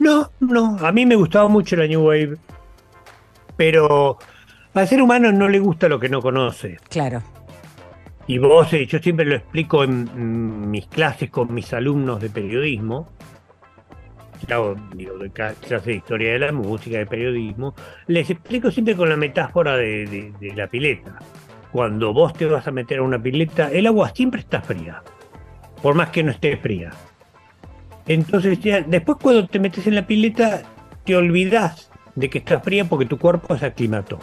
[0.00, 2.36] no, no, a mí me gustaba mucho la New Wave,
[3.56, 4.18] pero
[4.74, 6.76] al ser humano no le gusta lo que no conoce.
[6.90, 7.22] Claro.
[8.30, 13.08] Y vos, eh, yo siempre lo explico en mis clases con mis alumnos de periodismo,
[14.46, 17.74] claro, de ca- clase de historia de la música, de periodismo,
[18.06, 21.18] les explico siempre con la metáfora de, de- la pileta.
[21.72, 25.02] Cuando vos te vas a meter a una pileta, el agua siempre está fría,
[25.82, 26.90] por más que no esté fría.
[28.06, 30.62] Entonces, ya, después cuando te metes en la pileta,
[31.04, 34.20] te olvidás de que está fría porque tu cuerpo se aclimató.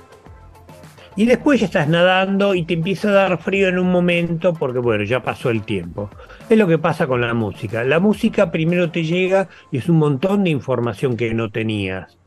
[1.18, 4.78] Y después ya estás nadando y te empieza a dar frío en un momento porque,
[4.80, 6.09] bueno, ya pasó el tiempo.
[6.47, 7.84] Es lo que pasa con la música.
[7.84, 12.18] La música primero te llega y es un montón de información que no tenías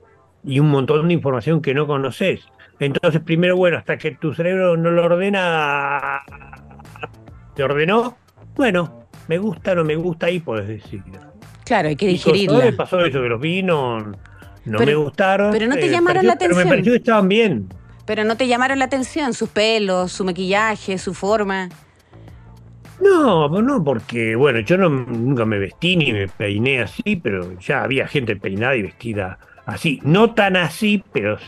[0.45, 2.41] y un montón de información que no conoces.
[2.81, 6.23] Entonces, primero, bueno, hasta que tu cerebro no lo ordena,
[7.55, 8.17] te ordenó,
[8.57, 11.03] bueno, me gusta, no me gusta, ahí puedes decir.
[11.65, 14.03] Claro, hay que me pasó eso, que los vinos
[14.65, 15.53] no Pero- me gustaron.
[15.53, 16.69] pero no te eh, llamaron pareció- la Pero me atención.
[16.69, 17.69] pareció que estaban bien.
[18.07, 21.69] Pero no te llamaron la atención sus pelos, su maquillaje, su forma.
[23.01, 27.83] No, no, porque bueno, yo no, nunca me vestí ni me peiné así, pero ya
[27.83, 30.01] había gente peinada y vestida así.
[30.03, 31.39] No tan así, pero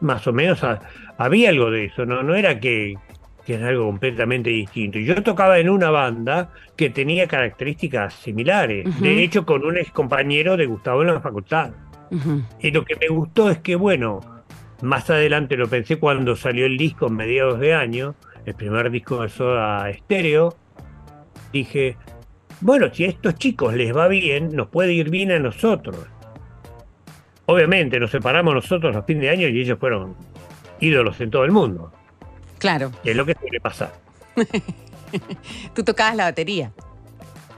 [0.00, 0.80] más o menos ha-
[1.18, 2.94] había algo de eso, no, no era que,
[3.44, 4.98] que era algo completamente distinto.
[4.98, 9.90] Y Yo tocaba en una banda que tenía características similares, de hecho con un ex
[9.90, 11.72] compañero de Gustavo en la facultad.
[12.60, 14.20] Y lo que me gustó es que, bueno,
[14.82, 18.14] más adelante lo pensé cuando salió el disco en mediados de año,
[18.44, 20.56] el primer disco de Soda Estéreo,
[21.52, 21.96] dije,
[22.60, 26.06] bueno, si a estos chicos les va bien, nos puede ir bien a nosotros.
[27.46, 30.14] Obviamente nos separamos nosotros a fin de año y ellos fueron
[30.78, 31.92] ídolos en todo el mundo,
[32.58, 33.92] Claro, que es lo que suele pasar.
[35.74, 36.72] tú tocabas la batería.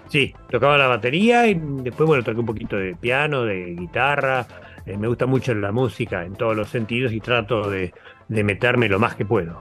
[0.09, 4.47] Sí, tocaba la batería y después, bueno, toqué un poquito de piano, de guitarra.
[4.87, 7.93] Eh, me gusta mucho la música en todos los sentidos y trato de,
[8.29, 9.61] de meterme lo más que puedo.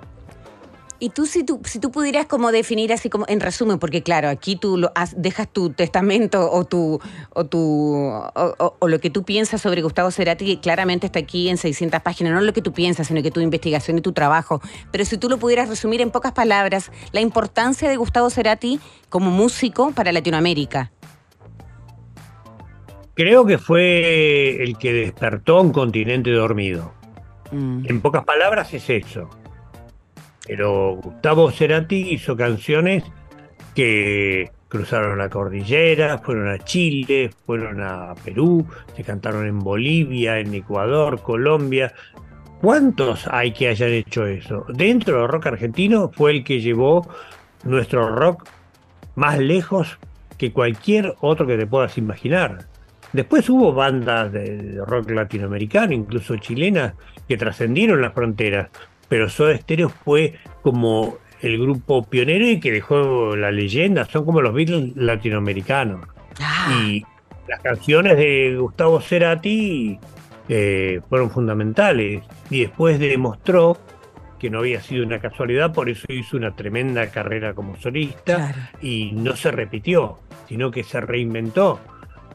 [1.04, 4.30] Y tú si, tú, si tú pudieras como definir así como en resumen, porque claro,
[4.30, 7.00] aquí tú lo has- dejas tu testamento o tu
[7.34, 7.60] o tu
[8.06, 12.02] o, o- lo que tú piensas sobre Gustavo Cerati, que claramente está aquí en 600
[12.04, 14.62] páginas, no lo que tú piensas, sino que tu investigación y tu trabajo.
[14.92, 19.32] Pero si tú lo pudieras resumir en pocas palabras, la importancia de Gustavo Cerati como
[19.32, 20.92] músico para Latinoamérica.
[23.14, 26.94] Creo que fue el que despertó a un continente dormido.
[27.52, 29.30] Mm, En pocas palabras es eso.
[30.48, 33.04] Pero Gustavo Cerati hizo canciones
[33.76, 40.54] que cruzaron la cordillera, fueron a Chile, fueron a Perú, se cantaron en Bolivia, en
[40.54, 41.94] Ecuador, Colombia.
[42.62, 44.66] ¿Cuántos hay que hayan hecho eso?
[44.70, 47.08] Dentro del rock argentino fue el que llevó
[47.64, 48.48] nuestro rock
[49.16, 49.98] más lejos
[50.38, 52.68] que cualquier otro que te puedas imaginar.
[53.14, 56.94] Después hubo bandas de rock latinoamericano, incluso chilenas,
[57.28, 58.70] que trascendieron las fronteras,
[59.10, 64.42] pero Soda Stereo fue como el grupo pionero y que dejó la leyenda, son como
[64.42, 66.08] los Beatles latinoamericanos.
[66.40, 67.04] Ah, Y
[67.48, 70.00] las canciones de Gustavo Cerati
[70.48, 72.24] eh, fueron fundamentales.
[72.50, 73.78] Y después demostró
[74.40, 78.60] que no había sido una casualidad, por eso hizo una tremenda carrera como solista claro.
[78.82, 81.80] y no se repitió, sino que se reinventó.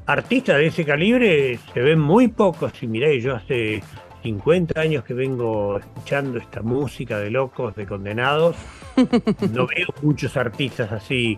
[0.06, 2.72] Artistas de ese calibre se ven muy pocos.
[2.78, 3.82] Si miráis, yo hace
[4.22, 8.56] 50 años que vengo escuchando esta música de locos, de condenados.
[9.52, 11.36] no veo muchos artistas así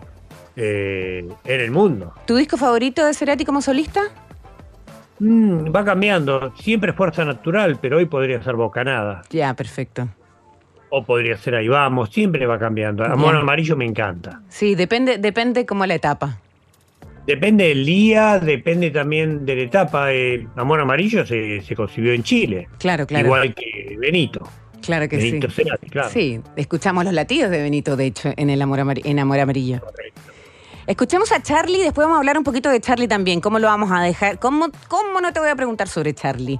[0.55, 2.13] eh, en el mundo.
[2.25, 4.01] ¿Tu disco favorito de Cerati como solista?
[5.17, 6.53] Mm, va cambiando.
[6.55, 9.23] Siempre es fuerza natural, pero hoy podría ser bocanada.
[9.31, 10.07] Ya, perfecto.
[10.91, 13.03] O podría ser ahí vamos, siempre va cambiando.
[13.03, 14.41] Amor amarillo me encanta.
[14.49, 16.39] Sí, depende, depende como la etapa.
[17.25, 20.11] Depende del día, depende también de la etapa.
[20.13, 23.25] Eh, Amor amarillo se, se concibió en Chile, Claro, claro.
[23.27, 24.47] igual que Benito.
[24.81, 25.55] claro que Benito sí.
[25.63, 26.09] Cerati, claro.
[26.09, 29.79] Sí, escuchamos los latidos de Benito, de hecho, en el Amor, Amar- en Amor Amarillo.
[30.87, 33.41] Escuchemos a Charlie, después vamos a hablar un poquito de Charlie también.
[33.41, 34.39] ¿Cómo lo vamos a dejar?
[34.39, 36.59] ¿Cómo, cómo no te voy a preguntar sobre Charlie?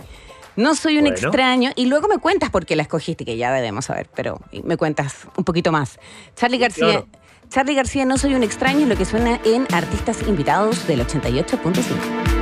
[0.55, 1.15] No soy un Bueno.
[1.17, 4.77] extraño y luego me cuentas por qué la escogiste, que ya debemos saber, pero me
[4.77, 5.97] cuentas un poquito más.
[6.35, 7.07] Charlie García, claro.
[7.49, 12.38] Charlie García, no soy un extraño, lo que suena en Artistas Invitados del 88.5.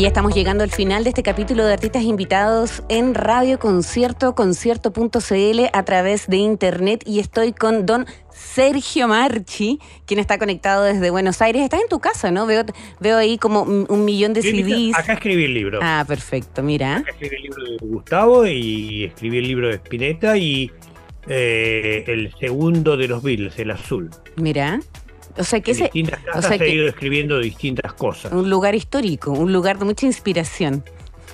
[0.00, 4.34] Y ya estamos llegando al final de este capítulo de artistas invitados en Radio Concierto,
[4.34, 7.02] concierto.cl a través de internet.
[7.04, 11.62] Y estoy con don Sergio Marchi, quien está conectado desde Buenos Aires.
[11.62, 12.46] Estás en tu casa, ¿no?
[12.46, 12.64] Veo,
[12.98, 14.96] veo ahí como un millón de CDs.
[14.96, 15.80] Acá escribí el libro.
[15.82, 16.96] Ah, perfecto, mira.
[16.96, 20.70] Acá escribí el libro de Gustavo y escribí el libro de Spinetta y
[21.28, 24.08] eh, el segundo de los Beatles, el azul.
[24.36, 24.80] Mira.
[25.38, 28.32] O sea que En ese distintas o casas sea he que- ido escribiendo distintas cosas.
[28.32, 30.84] un lugar histórico, un lugar de mucha inspiración.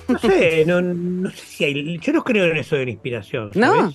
[0.07, 1.97] No sé, no, no sé si hay.
[1.99, 3.51] Yo no creo en eso de la inspiración.
[3.55, 3.91] ¿No?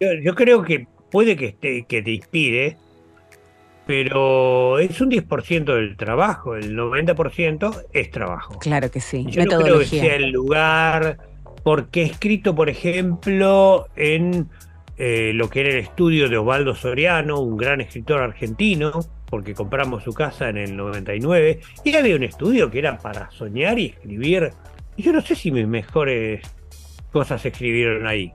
[0.00, 2.76] Yo, yo creo que puede que, esté, que te inspire,
[3.86, 6.56] pero es un 10% del trabajo.
[6.56, 8.58] El 90% es trabajo.
[8.58, 9.24] Claro que sí.
[9.28, 10.02] Yo no creo que Metodología.
[10.02, 11.18] sea el lugar,
[11.62, 14.48] porque he escrito, por ejemplo, en
[14.98, 18.92] eh, lo que era el estudio de Osvaldo Soriano, un gran escritor argentino,
[19.26, 23.78] porque compramos su casa en el 99, y había un estudio que era para soñar
[23.78, 24.50] y escribir.
[24.96, 26.40] Y yo no sé si mis mejores
[27.12, 28.32] cosas se escribieron ahí.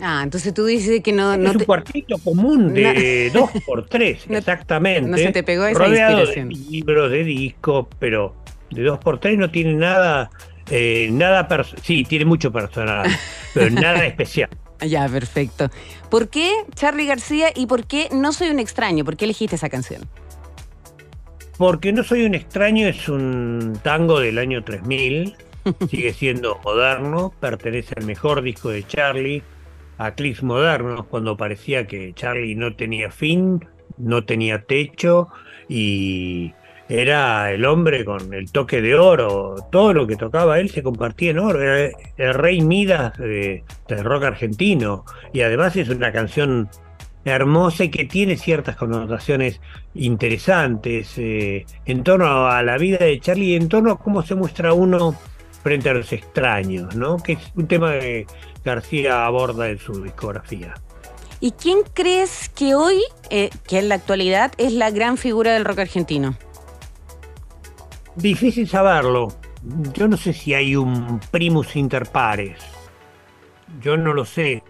[0.00, 1.36] Ah, entonces tú dices que no...
[1.36, 5.10] no es un te- cuartito común de dos por tres, No- exactamente.
[5.10, 6.48] no se te pegó esa rodeado inspiración.
[6.50, 8.36] de libros, de discos, pero
[8.70, 10.30] de dos por tres no tiene nada,
[10.70, 11.48] eh, nada,
[11.82, 13.08] sí, tiene mucho personal,
[13.54, 14.50] pero nada especial.
[14.86, 15.70] Ya, perfecto.
[16.10, 19.04] ¿Por qué Charlie García y por qué No Soy un extraño?
[19.04, 20.02] ¿Por qué elegiste esa canción?
[21.56, 25.36] Porque No Soy un extraño es un tango del año 3000,
[25.90, 29.42] sigue siendo moderno, pertenece al mejor disco de Charlie,
[29.98, 33.66] a clics modernos, cuando parecía que Charlie no tenía fin,
[33.96, 35.28] no tenía techo
[35.68, 36.52] y
[36.88, 41.32] era el hombre con el toque de oro, todo lo que tocaba él se compartía
[41.32, 46.68] en oro, era el rey Midas de- del rock argentino y además es una canción
[47.24, 49.60] hermosa y que tiene ciertas connotaciones
[49.94, 54.34] interesantes eh, en torno a la vida de Charlie y en torno a cómo se
[54.34, 55.14] muestra uno
[55.62, 57.18] frente a los extraños, ¿no?
[57.18, 58.26] Que es un tema que
[58.64, 60.74] García aborda en su discografía.
[61.40, 65.64] ¿Y quién crees que hoy, eh, que en la actualidad, es la gran figura del
[65.64, 66.36] rock argentino?
[68.18, 69.28] Difícil saberlo.
[69.94, 72.58] Yo no sé si hay un primus inter pares.
[73.80, 74.62] Yo no lo sé.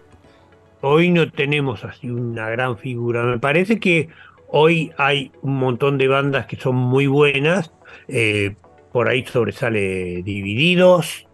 [0.81, 3.23] Hoy no tenemos así una gran figura.
[3.23, 4.09] Me parece que
[4.47, 7.71] hoy hay un montón de bandas que son muy buenas.
[8.07, 8.55] Eh,
[8.91, 11.27] por ahí sobresale Divididos.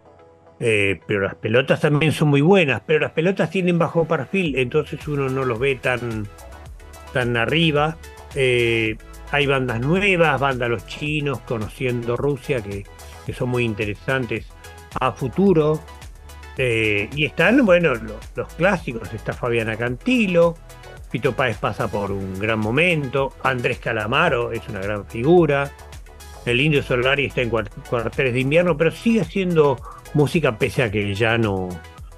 [0.59, 2.82] eh, pero las pelotas también son muy buenas.
[2.86, 4.57] Pero las pelotas tienen bajo perfil.
[4.57, 6.28] Entonces uno no los ve tan,
[7.13, 7.97] tan arriba.
[8.36, 8.97] Eh,
[9.32, 12.84] hay bandas nuevas, bandas los chinos, conociendo Rusia, que,
[13.26, 14.45] que son muy interesantes
[14.99, 15.80] a futuro.
[16.57, 20.55] Eh, y están, bueno, lo- los, clásicos, está Fabiana Cantilo,
[21.09, 25.69] Fito Páez pasa por un gran momento, Andrés Calamaro es una gran figura,
[26.45, 29.78] el Indio Solari está en cuart- cuarteles de invierno, pero sigue haciendo
[30.13, 31.67] música pese a que ya no,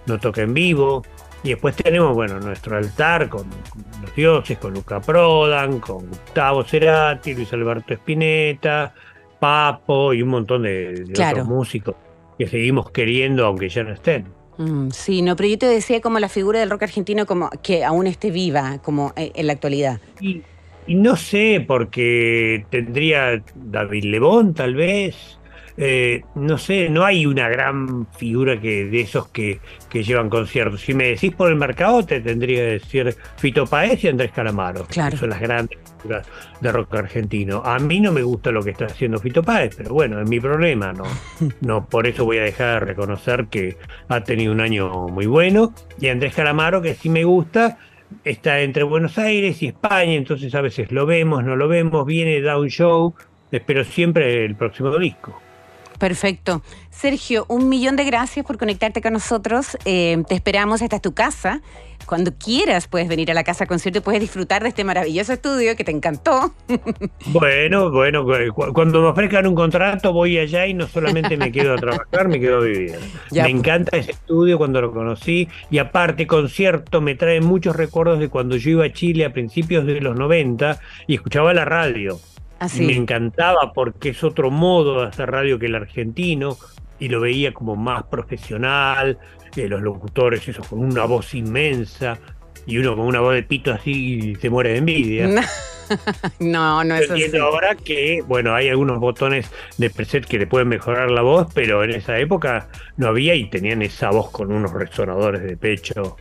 [0.05, 1.03] no toca en vivo.
[1.43, 6.63] Y después tenemos, bueno, nuestro altar con, con los dioses, con Luca Prodan, con Gustavo
[6.63, 8.93] Cerati, Luis Alberto Spinetta,
[9.39, 11.43] Papo y un montón de, de Claro.
[11.43, 11.95] otros músicos
[12.37, 14.25] que seguimos queriendo aunque ya no estén.
[14.57, 17.85] Mm, sí, no, pero yo te decía como la figura del rock argentino como que
[17.85, 20.01] aún esté viva, como eh, en la actualidad.
[20.19, 20.41] Y,
[20.87, 25.36] y no sé, porque tendría David Lebón tal vez.
[25.79, 29.59] Eh, no sé, no hay una gran figura que de esos que,
[29.89, 30.81] que llevan conciertos.
[30.81, 34.87] Si me decís por el mercado, te tendría que decir Fito Paez y Andrés Calamaro.
[34.87, 35.17] que Claro.
[35.17, 36.27] son las grandes figuras
[36.61, 37.61] de rock argentino.
[37.63, 40.39] A mí no me gusta lo que está haciendo Fito Páez, pero bueno, es mi
[40.39, 40.93] problema.
[40.93, 41.03] No,
[41.61, 45.73] no por eso voy a dejar de reconocer que ha tenido un año muy bueno.
[46.01, 47.77] Y Andrés Calamaro, que sí me gusta,
[48.23, 52.41] está entre Buenos Aires y España, entonces a veces lo vemos, no lo vemos, viene,
[52.41, 53.13] da un show,
[53.51, 55.39] espero siempre el próximo disco.
[55.99, 56.61] Perfecto.
[56.91, 59.77] Sergio, un millón de gracias por conectarte con nosotros.
[59.85, 61.61] Eh, te esperamos, esta es tu casa.
[62.05, 65.75] Cuando quieras puedes venir a la casa concierto y puedes disfrutar de este maravilloso estudio
[65.75, 66.53] que te encantó.
[67.27, 68.23] Bueno, bueno,
[68.53, 72.27] cu- cuando me ofrezcan un contrato voy allá y no solamente me quedo a trabajar,
[72.29, 72.95] me quedo a vivir.
[73.31, 78.19] Ya, me encanta ese estudio cuando lo conocí y aparte concierto me trae muchos recuerdos
[78.19, 82.19] de cuando yo iba a Chile a principios de los 90 y escuchaba la radio.
[82.59, 82.85] Así.
[82.85, 86.57] Me encantaba porque es otro modo de hacer radio que el argentino
[86.99, 89.19] y lo veía como más profesional,
[89.55, 92.19] eh, los locutores, esos con una voz inmensa
[92.65, 95.29] y uno con una voz de pito así se muere de envidia.
[96.39, 97.23] No, no es así.
[97.23, 101.47] Entiendo ahora que, bueno, hay algunos botones de preset que le pueden mejorar la voz,
[101.53, 106.17] pero en esa época no había y tenían esa voz con unos resonadores de pecho.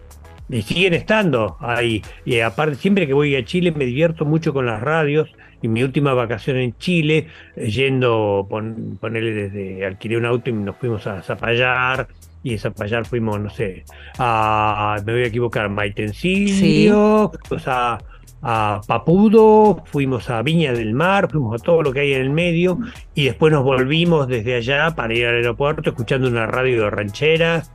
[0.48, 2.02] Y siguen estando ahí.
[2.24, 5.34] Y aparte, siempre que voy a Chile me divierto mucho con las radios.
[5.62, 10.52] Y mi última vacación en Chile, eh, yendo, pon, ponerle desde, alquilé un auto y
[10.52, 12.08] nos fuimos a Zapallar.
[12.42, 13.84] Y de Zapallar fuimos, no sé,
[14.18, 17.98] a, me voy a equivocar, Maitencillo, fuimos a,
[18.42, 22.30] a Papudo, fuimos a Viña del Mar, fuimos a todo lo que hay en el
[22.30, 22.78] medio
[23.14, 27.72] y después nos volvimos desde allá para ir al aeropuerto escuchando una radio de rancheras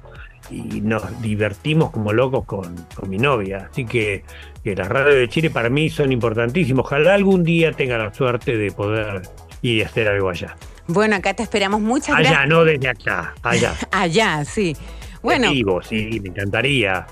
[0.50, 3.70] y nos divertimos como locos con, con mi novia.
[3.72, 4.24] Así que,
[4.64, 6.86] que las radios de Chile para mí son importantísimas.
[6.86, 9.22] Ojalá algún día tenga la suerte de poder
[9.62, 10.56] ir y hacer algo allá.
[10.88, 11.80] Bueno, acá te esperamos.
[11.82, 12.50] Muchas Allá, gracias.
[12.50, 13.76] no desde acá, allá.
[13.92, 14.76] Allá, sí.
[15.22, 17.06] Bueno, En vivo, sí, me encantaría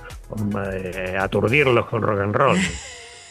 [0.73, 2.57] eh, aturdirlos con rock and roll.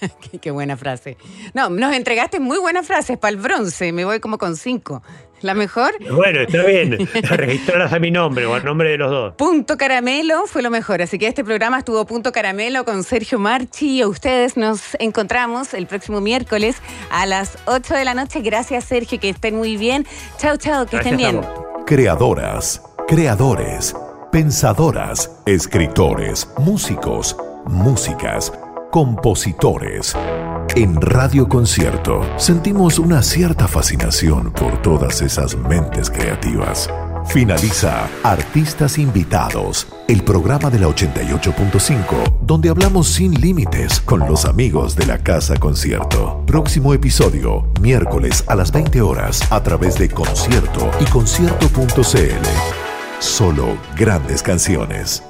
[0.30, 1.16] qué, qué buena frase.
[1.52, 3.92] No, nos entregaste muy buenas frases para el bronce.
[3.92, 5.02] Me voy como con cinco.
[5.40, 6.98] La mejor, Bueno, está bien.
[7.30, 9.34] Registrarlas a mi nombre o al nombre de los dos.
[9.36, 11.00] Punto Caramelo fue lo mejor.
[11.02, 13.98] Así que este programa estuvo Punto Caramelo con Sergio Marchi.
[13.98, 16.76] Y a ustedes nos encontramos el próximo miércoles
[17.10, 18.40] a las 8 de la noche.
[18.40, 19.20] Gracias, Sergio.
[19.20, 20.06] Que estén muy bien.
[20.38, 20.86] Chao, chao.
[20.86, 21.84] Que estén Gracias bien.
[21.86, 23.94] Creadoras, creadores.
[24.32, 28.52] pensadoras, escritores, músicos, músicas,
[28.90, 30.14] compositores.
[30.76, 36.88] En Radio Concierto sentimos una cierta fascinación por todas esas mentes creativas.
[37.26, 44.94] Finaliza Artistas Invitados, el programa de la 88.5, donde hablamos sin límites con los amigos
[44.94, 46.42] de la Casa Concierto.
[46.46, 52.48] Próximo episodio, miércoles a las 20 horas, a través de Concierto y concierto.cl.
[53.18, 55.22] Solo grandes canciones.